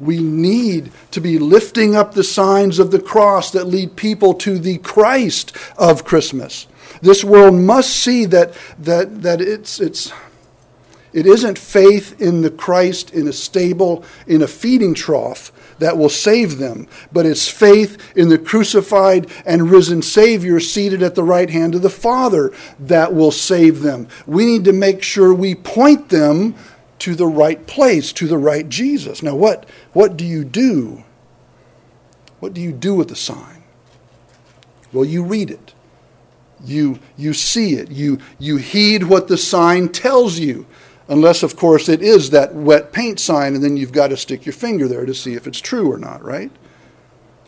we 0.01 0.19
need 0.19 0.91
to 1.11 1.21
be 1.21 1.37
lifting 1.37 1.95
up 1.95 2.13
the 2.13 2.23
signs 2.23 2.79
of 2.79 2.91
the 2.91 3.01
cross 3.01 3.51
that 3.51 3.67
lead 3.67 3.95
people 3.95 4.33
to 4.33 4.57
the 4.57 4.79
Christ 4.79 5.55
of 5.77 6.03
Christmas. 6.03 6.67
This 7.01 7.23
world 7.23 7.55
must 7.55 7.91
see 7.91 8.25
that, 8.25 8.53
that, 8.79 9.21
that 9.21 9.41
it's, 9.41 9.79
it's, 9.79 10.11
it 11.13 11.25
isn't 11.25 11.57
faith 11.57 12.19
in 12.19 12.41
the 12.41 12.49
Christ 12.49 13.13
in 13.13 13.27
a 13.27 13.33
stable, 13.33 14.03
in 14.27 14.41
a 14.41 14.47
feeding 14.47 14.93
trough 14.93 15.51
that 15.79 15.97
will 15.97 16.09
save 16.09 16.57
them, 16.57 16.87
but 17.11 17.25
it's 17.25 17.47
faith 17.47 17.97
in 18.15 18.29
the 18.29 18.37
crucified 18.37 19.29
and 19.45 19.71
risen 19.71 20.01
Savior 20.01 20.59
seated 20.59 21.01
at 21.01 21.15
the 21.15 21.23
right 21.23 21.49
hand 21.49 21.73
of 21.73 21.81
the 21.81 21.89
Father 21.89 22.53
that 22.79 23.13
will 23.13 23.31
save 23.31 23.81
them. 23.81 24.07
We 24.27 24.45
need 24.45 24.63
to 24.65 24.73
make 24.73 25.01
sure 25.01 25.33
we 25.33 25.55
point 25.55 26.09
them 26.09 26.55
to 27.01 27.15
the 27.15 27.25
right 27.25 27.65
place, 27.65 28.13
to 28.13 28.27
the 28.27 28.37
right 28.37 28.69
Jesus. 28.69 29.23
Now, 29.23 29.33
what, 29.35 29.67
what 29.91 30.15
do 30.15 30.23
you 30.23 30.43
do? 30.43 31.03
What 32.39 32.53
do 32.53 32.61
you 32.61 32.71
do 32.71 32.93
with 32.93 33.07
the 33.07 33.15
sign? 33.15 33.63
Well, 34.93 35.03
you 35.03 35.23
read 35.23 35.49
it. 35.49 35.73
You, 36.63 36.99
you 37.17 37.33
see 37.33 37.73
it. 37.73 37.89
You, 37.89 38.19
you 38.37 38.57
heed 38.57 39.05
what 39.05 39.27
the 39.27 39.37
sign 39.37 39.89
tells 39.89 40.37
you. 40.37 40.67
Unless, 41.07 41.41
of 41.41 41.55
course, 41.55 41.89
it 41.89 42.03
is 42.03 42.29
that 42.29 42.53
wet 42.53 42.93
paint 42.93 43.19
sign, 43.19 43.55
and 43.55 43.63
then 43.63 43.77
you've 43.77 43.91
got 43.91 44.09
to 44.09 44.17
stick 44.17 44.45
your 44.45 44.53
finger 44.53 44.87
there 44.87 45.07
to 45.07 45.15
see 45.15 45.33
if 45.33 45.47
it's 45.47 45.59
true 45.59 45.91
or 45.91 45.97
not, 45.97 46.23
right? 46.23 46.51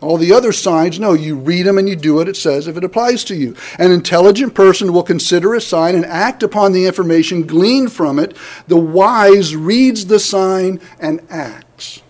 All 0.04 0.18
the 0.18 0.34
other 0.34 0.52
signs, 0.52 1.00
no, 1.00 1.14
you 1.14 1.38
read 1.38 1.66
them 1.66 1.78
and 1.78 1.88
you 1.88 1.96
do 1.96 2.16
what 2.16 2.28
it 2.28 2.36
says 2.36 2.68
if 2.68 2.76
it 2.76 2.84
applies 2.84 3.24
to 3.24 3.36
you. 3.36 3.56
An 3.80 3.90
intelligent 3.90 4.54
person 4.54 4.92
will 4.92 5.02
consider 5.02 5.54
a 5.54 5.62
sign 5.62 5.96
and 5.96 6.06
act 6.06 6.44
upon 6.44 6.74
the 6.74 6.86
information 6.86 7.48
gleaned 7.48 7.94
from 7.94 8.20
it. 8.20 8.36
The 8.68 8.78
wise 8.78 9.56
reads 9.56 10.08
the 10.08 10.20
sign 10.20 10.82
and 11.00 11.26
acts. 11.30 12.02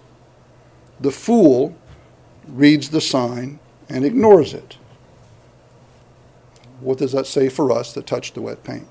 The 0.99 1.11
fool 1.11 1.77
reads 2.47 2.89
the 2.89 2.99
sign 2.99 3.59
and 3.89 4.03
ignores 4.03 4.55
it. 4.55 4.77
What 6.79 6.97
does 6.97 7.11
that 7.11 7.27
say 7.27 7.47
for 7.47 7.71
us 7.71 7.93
that 7.93 8.07
touch 8.07 8.33
the 8.33 8.41
wet 8.41 8.63
paint? 8.63 8.87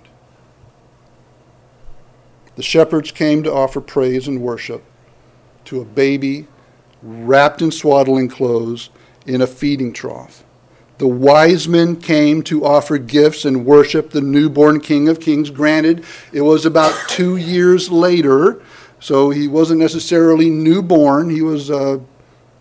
The 2.55 2.63
shepherds 2.63 3.11
came 3.11 3.43
to 3.43 3.53
offer 3.53 3.81
praise 3.81 4.29
and 4.29 4.41
worship 4.41 4.85
to 5.65 5.81
a 5.81 5.85
baby 5.85 6.47
wrapped 7.03 7.61
in 7.63 7.71
swaddling 7.71 8.29
clothes 8.29 8.91
in 9.27 9.41
a 9.41 9.47
feeding 9.47 9.93
trough. 9.93 10.45
The 10.99 11.09
wise 11.09 11.67
men 11.67 11.97
came 11.97 12.43
to 12.45 12.65
offer 12.65 12.99
gifts 12.99 13.45
and 13.45 13.67
worship 13.67 14.11
the 14.11 14.21
newborn 14.21 14.81
King 14.81 15.09
of 15.09 15.21
Kings. 15.21 15.51
Granted, 15.51 16.05
it 16.33 16.43
was 16.43 16.65
about 16.65 17.09
two 17.09 17.37
years 17.37 17.91
later, 17.91 18.63
so 19.01 19.31
he 19.31 19.49
wasn't 19.49 19.81
necessarily 19.81 20.49
newborn. 20.49 21.31
He 21.31 21.43
was 21.43 21.71
uh, 21.71 21.99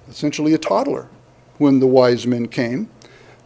essentially 0.09 0.53
a 0.53 0.57
toddler 0.57 1.07
when 1.59 1.79
the 1.79 1.87
wise 1.87 2.25
men 2.25 2.47
came. 2.47 2.89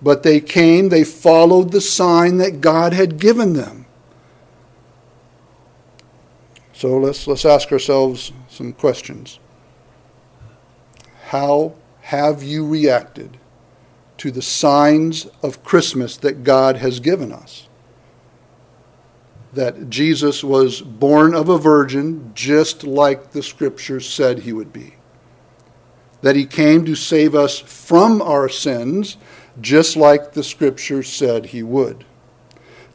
But 0.01 0.23
they 0.23 0.39
came, 0.39 0.89
they 0.89 1.03
followed 1.03 1.71
the 1.71 1.81
sign 1.81 2.37
that 2.37 2.61
God 2.61 2.93
had 2.93 3.19
given 3.19 3.53
them. 3.53 3.85
So 6.73 6.97
let's, 6.97 7.27
let's 7.27 7.45
ask 7.45 7.71
ourselves 7.71 8.31
some 8.49 8.71
questions. 8.71 9.39
How 11.35 11.73
have 11.99 12.43
you 12.43 12.65
reacted 12.65 13.37
to 14.19 14.31
the 14.31 14.41
signs 14.41 15.27
of 15.43 15.65
Christmas 15.65 16.15
that 16.15 16.45
God 16.45 16.77
has 16.77 17.01
given 17.01 17.33
us? 17.33 17.67
That 19.51 19.89
Jesus 19.89 20.45
was 20.45 20.79
born 20.79 21.35
of 21.35 21.49
a 21.49 21.57
virgin, 21.57 22.31
just 22.33 22.85
like 22.85 23.31
the 23.31 23.43
scriptures 23.43 24.07
said 24.07 24.39
he 24.39 24.53
would 24.53 24.71
be. 24.71 24.95
That 26.21 26.37
he 26.37 26.45
came 26.45 26.85
to 26.85 26.95
save 26.95 27.35
us 27.35 27.59
from 27.59 28.21
our 28.21 28.47
sins, 28.47 29.17
just 29.59 29.97
like 29.97 30.31
the 30.31 30.43
scriptures 30.43 31.11
said 31.11 31.47
he 31.47 31.63
would. 31.63 32.05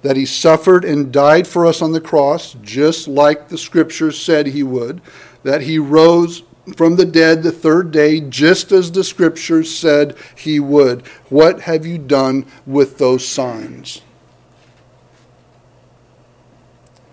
That 0.00 0.16
he 0.16 0.24
suffered 0.24 0.86
and 0.86 1.12
died 1.12 1.46
for 1.46 1.66
us 1.66 1.82
on 1.82 1.92
the 1.92 2.00
cross, 2.00 2.56
just 2.62 3.06
like 3.06 3.50
the 3.50 3.58
scriptures 3.58 4.18
said 4.18 4.46
he 4.46 4.62
would. 4.62 5.02
That 5.42 5.60
he 5.60 5.78
rose 5.78 6.42
from 6.76 6.96
the 6.96 7.06
dead 7.06 7.42
the 7.42 7.52
third 7.52 7.90
day, 7.90 8.20
just 8.20 8.72
as 8.72 8.92
the 8.92 9.04
scriptures 9.04 9.74
said 9.74 10.16
he 10.36 10.60
would. 10.60 11.06
What 11.28 11.62
have 11.62 11.86
you 11.86 11.98
done 11.98 12.46
with 12.66 12.98
those 12.98 13.26
signs? 13.26 14.02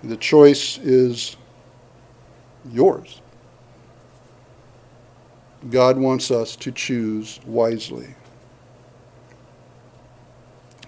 The 0.04 0.18
choice 0.18 0.78
is 0.78 1.38
yours. 2.72 3.22
God 5.70 5.98
wants 5.98 6.32
us 6.32 6.56
to 6.58 6.72
choose 6.72 7.40
wisely. 7.46 8.16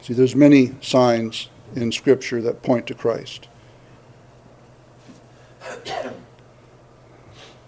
See, 0.01 0.13
there's 0.13 0.35
many 0.35 0.75
signs 0.81 1.49
in 1.75 1.91
Scripture 1.91 2.41
that 2.41 2.61
point 2.61 2.87
to 2.87 2.93
Christ. 2.93 3.47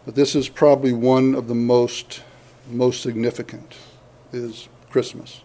But 0.06 0.16
this 0.16 0.36
is 0.36 0.50
probably 0.50 0.94
one 0.94 1.36
of 1.36 1.48
the 1.48 1.56
most, 1.56 2.24
most 2.70 3.02
significant 3.02 3.76
is 4.34 4.68
Christmas. 4.90 5.42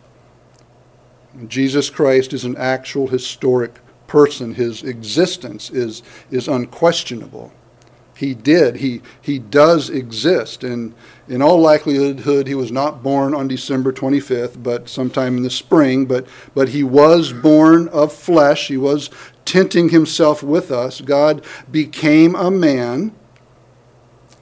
Jesus 1.46 1.90
Christ 1.90 2.32
is 2.32 2.44
an 2.44 2.56
actual 2.56 3.08
historic 3.08 3.74
person. 4.06 4.54
His 4.54 4.82
existence 4.82 5.70
is, 5.70 6.02
is 6.30 6.48
unquestionable. 6.48 7.52
He 8.16 8.32
did. 8.32 8.76
He, 8.76 9.02
he 9.20 9.38
does 9.38 9.90
exist. 9.90 10.64
And 10.64 10.94
in 11.28 11.42
all 11.42 11.60
likelihood, 11.60 12.46
he 12.46 12.54
was 12.54 12.72
not 12.72 13.02
born 13.02 13.34
on 13.34 13.46
December 13.46 13.92
25th, 13.92 14.62
but 14.62 14.88
sometime 14.88 15.36
in 15.36 15.42
the 15.42 15.50
spring. 15.50 16.06
But, 16.06 16.26
but 16.54 16.70
he 16.70 16.82
was 16.82 17.34
born 17.34 17.88
of 17.88 18.14
flesh. 18.14 18.68
He 18.68 18.78
was 18.78 19.10
tinting 19.44 19.90
himself 19.90 20.42
with 20.42 20.70
us. 20.70 21.02
God 21.02 21.44
became 21.70 22.34
a 22.34 22.50
man 22.50 23.12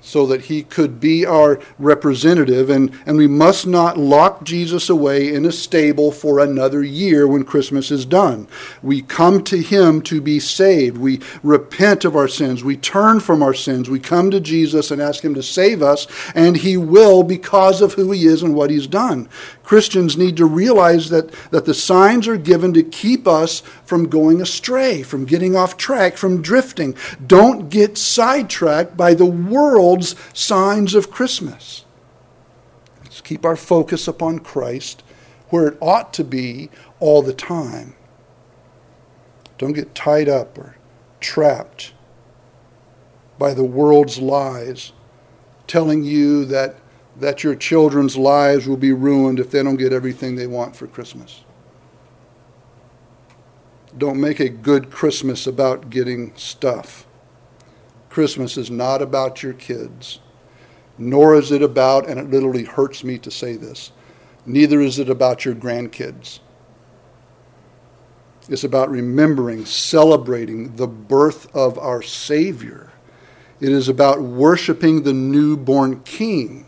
so 0.05 0.27
that 0.27 0.43
he 0.43 0.63
could 0.63 1.01
be 1.01 1.25
our 1.25 1.59
representative. 1.79 2.69
And, 2.69 2.93
and 3.07 3.17
we 3.17 3.27
must 3.27 3.67
not 3.67 3.97
lock 3.97 4.45
Jesus 4.45 4.91
away 4.91 5.33
in 5.33 5.47
a 5.47 5.51
stable 5.51 6.13
for 6.13 6.39
another 6.39 6.85
year 6.85 7.27
when 7.27 7.45
Christmas 7.45 7.91
is 7.91 8.05
done. 8.05 8.47
We 8.83 9.01
come 9.01 9.43
to 9.45 9.59
him 9.59 10.03
to 10.03 10.21
be 10.21 10.39
saved. 10.39 10.99
We 10.99 11.21
repent 11.43 12.05
of 12.05 12.17
our 12.17 12.29
sins. 12.29 12.63
We 12.63 12.77
turn 12.77 13.19
from 13.21 13.43
our 13.43 13.55
sins. 13.55 13.89
We 13.89 13.99
come 13.99 14.31
to 14.31 14.41
Jesus 14.41 14.91
and 14.91 15.01
ask 15.01 15.25
him 15.25 15.35
to 15.35 15.43
save 15.43 15.83
us, 15.83 16.07
and 16.35 16.59
he 16.59 16.77
will 16.77 17.23
because 17.23 17.81
of 17.81 17.95
who 17.95 18.11
he 18.13 18.27
is 18.27 18.43
and 18.43 18.55
what 18.55 18.71
he's 18.71 18.87
done. 18.87 19.29
Christians 19.63 20.19
need 20.19 20.37
to 20.37 20.45
realize 20.45 21.09
that, 21.09 21.33
that 21.51 21.65
the 21.65 21.73
signs 21.73 22.29
are 22.29 22.37
given 22.37 22.75
to 22.75 22.83
keep 22.83 23.27
us 23.27 23.61
from 23.85 24.09
going 24.09 24.43
astray, 24.43 25.03
from 25.03 25.25
getting 25.25 25.57
off 25.57 25.79
track, 25.79 26.19
from 26.19 26.43
drifting. 26.43 26.95
Don't 27.27 27.71
get 27.71 27.97
sidetracked 27.97 28.97
by 28.97 29.15
the 29.15 29.25
world's 29.95 30.17
signs 30.33 30.95
of 30.95 31.11
Christmas. 31.11 31.85
Let's 33.03 33.21
keep 33.21 33.45
our 33.45 33.57
focus 33.57 34.09
upon 34.09 34.41
Christ 34.41 35.05
where 35.51 35.69
it 35.69 35.79
ought 35.81 36.13
to 36.15 36.25
be 36.25 36.69
all 36.99 37.23
the 37.23 37.33
time. 37.33 37.95
Don't 39.57 39.73
get 39.73 39.95
tied 39.95 40.29
up 40.29 40.59
or 40.59 40.77
trapped 41.21 41.93
by 43.39 43.55
the 43.55 43.65
world's 43.65 44.19
lies 44.19 44.93
telling 45.67 46.03
you 46.03 46.45
that 46.45 46.77
that 47.17 47.45
your 47.45 47.55
children's 47.55 48.17
lives 48.17 48.67
will 48.67 48.77
be 48.77 48.93
ruined 48.93 49.39
if 49.39 49.53
they 49.53 49.63
don't 49.63 49.77
get 49.77 49.93
everything 49.93 50.35
they 50.35 50.49
want 50.49 50.75
for 50.75 50.89
Christmas. 50.89 51.45
Don't 53.97 54.21
make 54.21 54.41
a 54.41 54.49
good 54.49 54.91
Christmas 54.91 55.47
about 55.47 55.91
getting 55.91 56.35
stuff. 56.35 57.07
Christmas 58.15 58.57
is 58.57 58.71
not 58.71 59.03
about 59.03 59.43
your 59.43 59.55
kids, 59.55 60.21
nor 60.97 61.35
is 61.35 61.51
it 61.51 61.63
about, 61.63 62.09
and 62.09 62.21
it 62.21 62.31
literally 62.31 62.63
hurts 62.63 63.03
me 63.03 63.19
to 63.19 63.29
say 63.29 63.57
this, 63.57 63.91
neither 64.47 64.81
is 64.81 65.01
it 65.01 65.11
about 65.11 65.45
your 65.45 65.57
grandkids. 65.57 66.39
It's 68.49 68.63
about 68.63 68.89
remembering, 68.89 69.67
celebrating 69.67 70.77
the 70.77 70.87
birth 70.87 71.53
of 71.57 71.77
our 71.77 72.03
Savior. 72.03 72.93
It 73.61 73.73
is 73.73 73.89
about 73.89 74.23
worshiping 74.23 75.03
the 75.03 75.13
newborn 75.13 76.05
King 76.05 76.67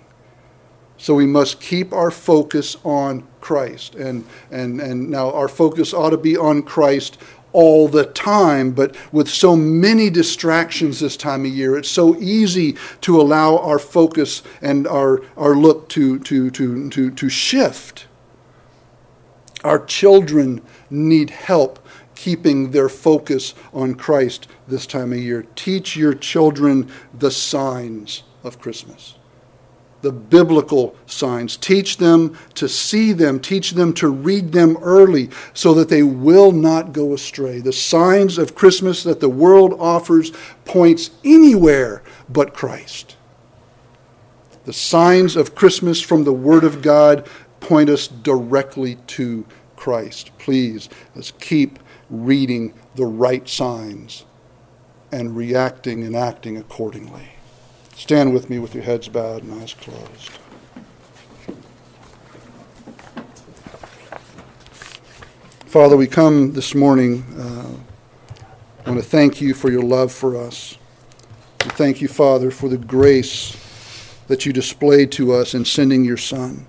so 0.98 1.14
we 1.14 1.26
must 1.26 1.60
keep 1.60 1.92
our 1.92 2.10
focus 2.10 2.76
on 2.84 3.26
Christ. 3.40 3.94
And, 3.94 4.24
and, 4.50 4.80
and 4.80 5.10
now 5.10 5.30
our 5.30 5.48
focus 5.48 5.92
ought 5.92 6.10
to 6.10 6.16
be 6.16 6.36
on 6.36 6.62
Christ 6.62 7.18
all 7.52 7.88
the 7.88 8.04
time, 8.04 8.72
but 8.72 8.94
with 9.12 9.28
so 9.28 9.56
many 9.56 10.10
distractions 10.10 11.00
this 11.00 11.16
time 11.16 11.44
of 11.44 11.50
year, 11.50 11.76
it's 11.76 11.90
so 11.90 12.16
easy 12.16 12.76
to 13.00 13.20
allow 13.20 13.58
our 13.58 13.78
focus 13.78 14.42
and 14.60 14.86
our, 14.86 15.22
our 15.36 15.54
look 15.54 15.88
to, 15.90 16.18
to, 16.20 16.50
to, 16.50 16.90
to, 16.90 17.10
to 17.10 17.28
shift. 17.28 18.06
Our 19.64 19.84
children 19.84 20.62
need 20.90 21.30
help 21.30 21.78
keeping 22.14 22.70
their 22.70 22.88
focus 22.88 23.54
on 23.72 23.94
Christ 23.94 24.48
this 24.68 24.86
time 24.86 25.12
of 25.12 25.18
year. 25.18 25.46
Teach 25.54 25.96
your 25.96 26.14
children 26.14 26.90
the 27.12 27.30
signs 27.30 28.22
of 28.42 28.58
Christmas 28.58 29.15
the 30.02 30.12
biblical 30.12 30.94
signs. 31.06 31.56
Teach 31.56 31.96
them 31.96 32.36
to 32.54 32.68
see 32.68 33.12
them. 33.12 33.40
Teach 33.40 33.72
them 33.72 33.92
to 33.94 34.08
read 34.08 34.52
them 34.52 34.76
early 34.82 35.30
so 35.54 35.74
that 35.74 35.88
they 35.88 36.02
will 36.02 36.52
not 36.52 36.92
go 36.92 37.14
astray. 37.14 37.60
The 37.60 37.72
signs 37.72 38.38
of 38.38 38.54
Christmas 38.54 39.02
that 39.02 39.20
the 39.20 39.28
world 39.28 39.74
offers 39.78 40.32
points 40.64 41.10
anywhere 41.24 42.02
but 42.28 42.54
Christ. 42.54 43.16
The 44.64 44.72
signs 44.72 45.36
of 45.36 45.54
Christmas 45.54 46.00
from 46.00 46.24
the 46.24 46.32
Word 46.32 46.64
of 46.64 46.82
God 46.82 47.26
point 47.60 47.88
us 47.88 48.08
directly 48.08 48.96
to 49.06 49.46
Christ. 49.76 50.36
Please, 50.38 50.88
let's 51.14 51.30
keep 51.30 51.78
reading 52.10 52.74
the 52.96 53.06
right 53.06 53.48
signs 53.48 54.24
and 55.12 55.36
reacting 55.36 56.02
and 56.04 56.16
acting 56.16 56.56
accordingly. 56.56 57.35
Stand 57.96 58.34
with 58.34 58.50
me 58.50 58.58
with 58.58 58.74
your 58.74 58.84
heads 58.84 59.08
bowed 59.08 59.42
and 59.42 59.62
eyes 59.62 59.72
closed. 59.72 60.30
Father, 65.64 65.96
we 65.96 66.06
come 66.06 66.52
this 66.52 66.74
morning. 66.74 67.24
Uh, 67.38 67.72
I 68.84 68.90
want 68.90 69.02
to 69.02 69.08
thank 69.08 69.40
you 69.40 69.54
for 69.54 69.70
your 69.70 69.82
love 69.82 70.12
for 70.12 70.36
us. 70.36 70.76
We 71.64 71.70
thank 71.70 72.02
you, 72.02 72.06
Father, 72.06 72.50
for 72.50 72.68
the 72.68 72.76
grace 72.76 73.56
that 74.28 74.44
you 74.44 74.52
displayed 74.52 75.10
to 75.12 75.32
us 75.32 75.54
in 75.54 75.64
sending 75.64 76.04
your 76.04 76.18
Son. 76.18 76.66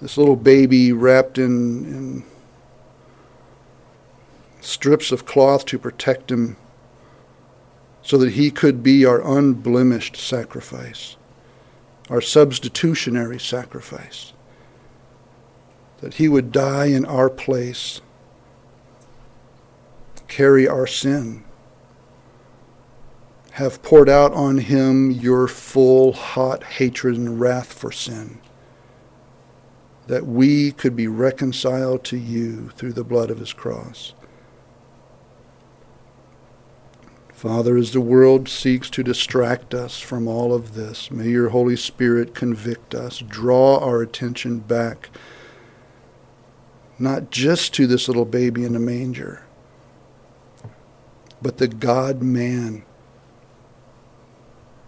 This 0.00 0.16
little 0.16 0.36
baby 0.36 0.92
wrapped 0.92 1.38
in, 1.38 1.84
in 1.84 2.24
strips 4.60 5.10
of 5.10 5.26
cloth 5.26 5.66
to 5.66 5.78
protect 5.78 6.30
him 6.30 6.56
so 8.02 8.16
that 8.18 8.32
he 8.32 8.50
could 8.50 8.82
be 8.82 9.04
our 9.04 9.20
unblemished 9.20 10.16
sacrifice, 10.16 11.16
our 12.08 12.20
substitutionary 12.20 13.38
sacrifice, 13.38 14.32
that 16.00 16.14
he 16.14 16.28
would 16.28 16.50
die 16.50 16.86
in 16.86 17.04
our 17.04 17.28
place, 17.28 18.00
carry 20.28 20.66
our 20.66 20.86
sin, 20.86 21.44
have 23.52 23.82
poured 23.82 24.08
out 24.08 24.32
on 24.32 24.58
him 24.58 25.10
your 25.10 25.46
full, 25.46 26.12
hot 26.12 26.62
hatred 26.64 27.16
and 27.16 27.40
wrath 27.40 27.72
for 27.72 27.92
sin, 27.92 28.40
that 30.06 30.26
we 30.26 30.72
could 30.72 30.96
be 30.96 31.06
reconciled 31.06 32.02
to 32.04 32.16
you 32.16 32.70
through 32.70 32.92
the 32.92 33.04
blood 33.04 33.30
of 33.30 33.38
his 33.38 33.52
cross. 33.52 34.14
Father, 37.40 37.78
as 37.78 37.92
the 37.92 38.02
world 38.02 38.50
seeks 38.50 38.90
to 38.90 39.02
distract 39.02 39.72
us 39.72 39.98
from 39.98 40.28
all 40.28 40.52
of 40.52 40.74
this, 40.74 41.10
may 41.10 41.30
your 41.30 41.48
Holy 41.48 41.74
Spirit 41.74 42.34
convict 42.34 42.94
us, 42.94 43.20
draw 43.20 43.78
our 43.78 44.02
attention 44.02 44.58
back, 44.58 45.08
not 46.98 47.30
just 47.30 47.72
to 47.72 47.86
this 47.86 48.08
little 48.08 48.26
baby 48.26 48.62
in 48.62 48.74
the 48.74 48.78
manger, 48.78 49.42
but 51.40 51.56
the 51.56 51.66
God 51.66 52.20
man 52.20 52.84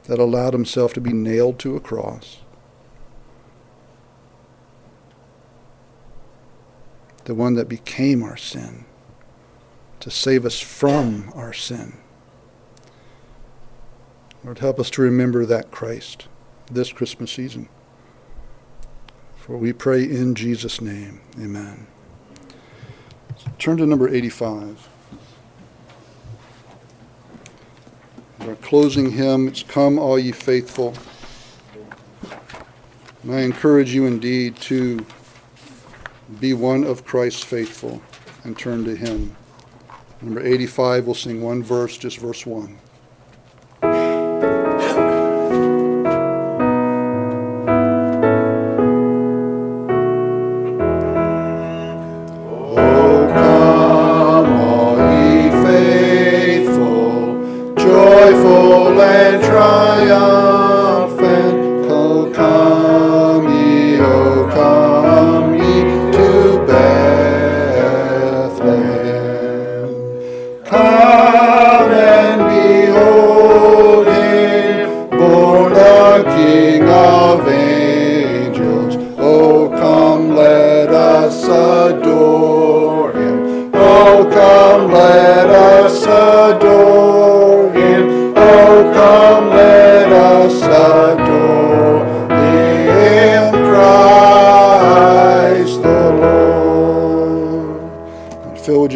that 0.05 0.19
allowed 0.19 0.53
himself 0.53 0.93
to 0.93 1.01
be 1.01 1.15
nailed 1.15 1.59
to 1.61 1.75
a 1.75 1.81
cross. 1.81 2.43
The 7.25 7.35
one 7.35 7.55
that 7.55 7.71
became 7.71 8.23
our 8.23 8.37
sin 8.37 8.85
to 10.01 10.11
save 10.11 10.45
us 10.45 10.61
from 10.61 11.33
our 11.35 11.55
sin. 11.55 11.97
Lord, 14.45 14.59
help 14.59 14.81
us 14.81 14.91
to 14.91 15.03
remember 15.03 15.47
that 15.47 15.71
Christ 15.71 16.27
this 16.71 16.93
Christmas 16.93 17.31
season. 17.31 17.69
For 19.37 19.57
we 19.57 19.73
pray 19.73 20.03
in 20.03 20.35
Jesus' 20.35 20.81
name. 20.81 21.21
Amen. 21.41 21.87
Turn 23.59 23.77
to 23.77 23.87
number 23.87 24.09
85. 24.09 24.89
Our 28.41 28.57
closing 28.57 29.13
hymn, 29.13 29.47
it's 29.47 29.63
Come 29.63 29.99
All 29.99 30.19
Ye 30.19 30.33
Faithful. 30.33 30.95
And 33.23 33.33
I 33.33 33.43
encourage 33.43 33.95
you 33.95 34.07
indeed 34.07 34.57
to 34.63 35.07
be 36.41 36.53
one 36.53 36.83
of 36.83 37.05
Christ's 37.05 37.45
faithful 37.45 38.03
and 38.43 38.59
turn 38.59 38.85
to 38.85 38.97
him. 38.97 39.37
Number 40.21 40.45
85, 40.45 41.07
we'll 41.07 41.15
sing 41.15 41.43
one 41.43 41.63
verse, 41.63 41.97
just 41.97 42.19
verse 42.19 42.45
1. 42.45 42.79
Let 59.03 59.45
us 59.45 60.42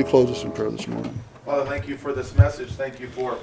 close 0.07 0.31
us 0.31 0.45
in 0.45 0.53
prayer 0.53 0.71
this 0.71 0.87
morning? 0.87 1.19
Father, 1.45 1.69
thank 1.69 1.89
you 1.89 1.97
for 1.97 2.13
this 2.13 2.35
message. 2.37 2.71
Thank 2.71 3.01
you 3.01 3.09
for 3.09 3.39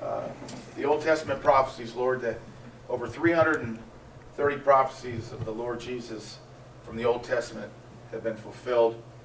uh, 0.00 0.28
the 0.76 0.84
Old 0.84 1.02
Testament 1.02 1.42
prophecies, 1.42 1.94
Lord, 1.94 2.20
that 2.22 2.38
over 2.88 3.08
330 3.08 4.56
prophecies 4.58 5.32
of 5.32 5.44
the 5.44 5.50
Lord 5.50 5.80
Jesus 5.80 6.38
from 6.84 6.96
the 6.96 7.04
Old 7.04 7.24
Testament 7.24 7.72
have 8.12 8.22
been 8.22 8.36
fulfilled 8.36 9.02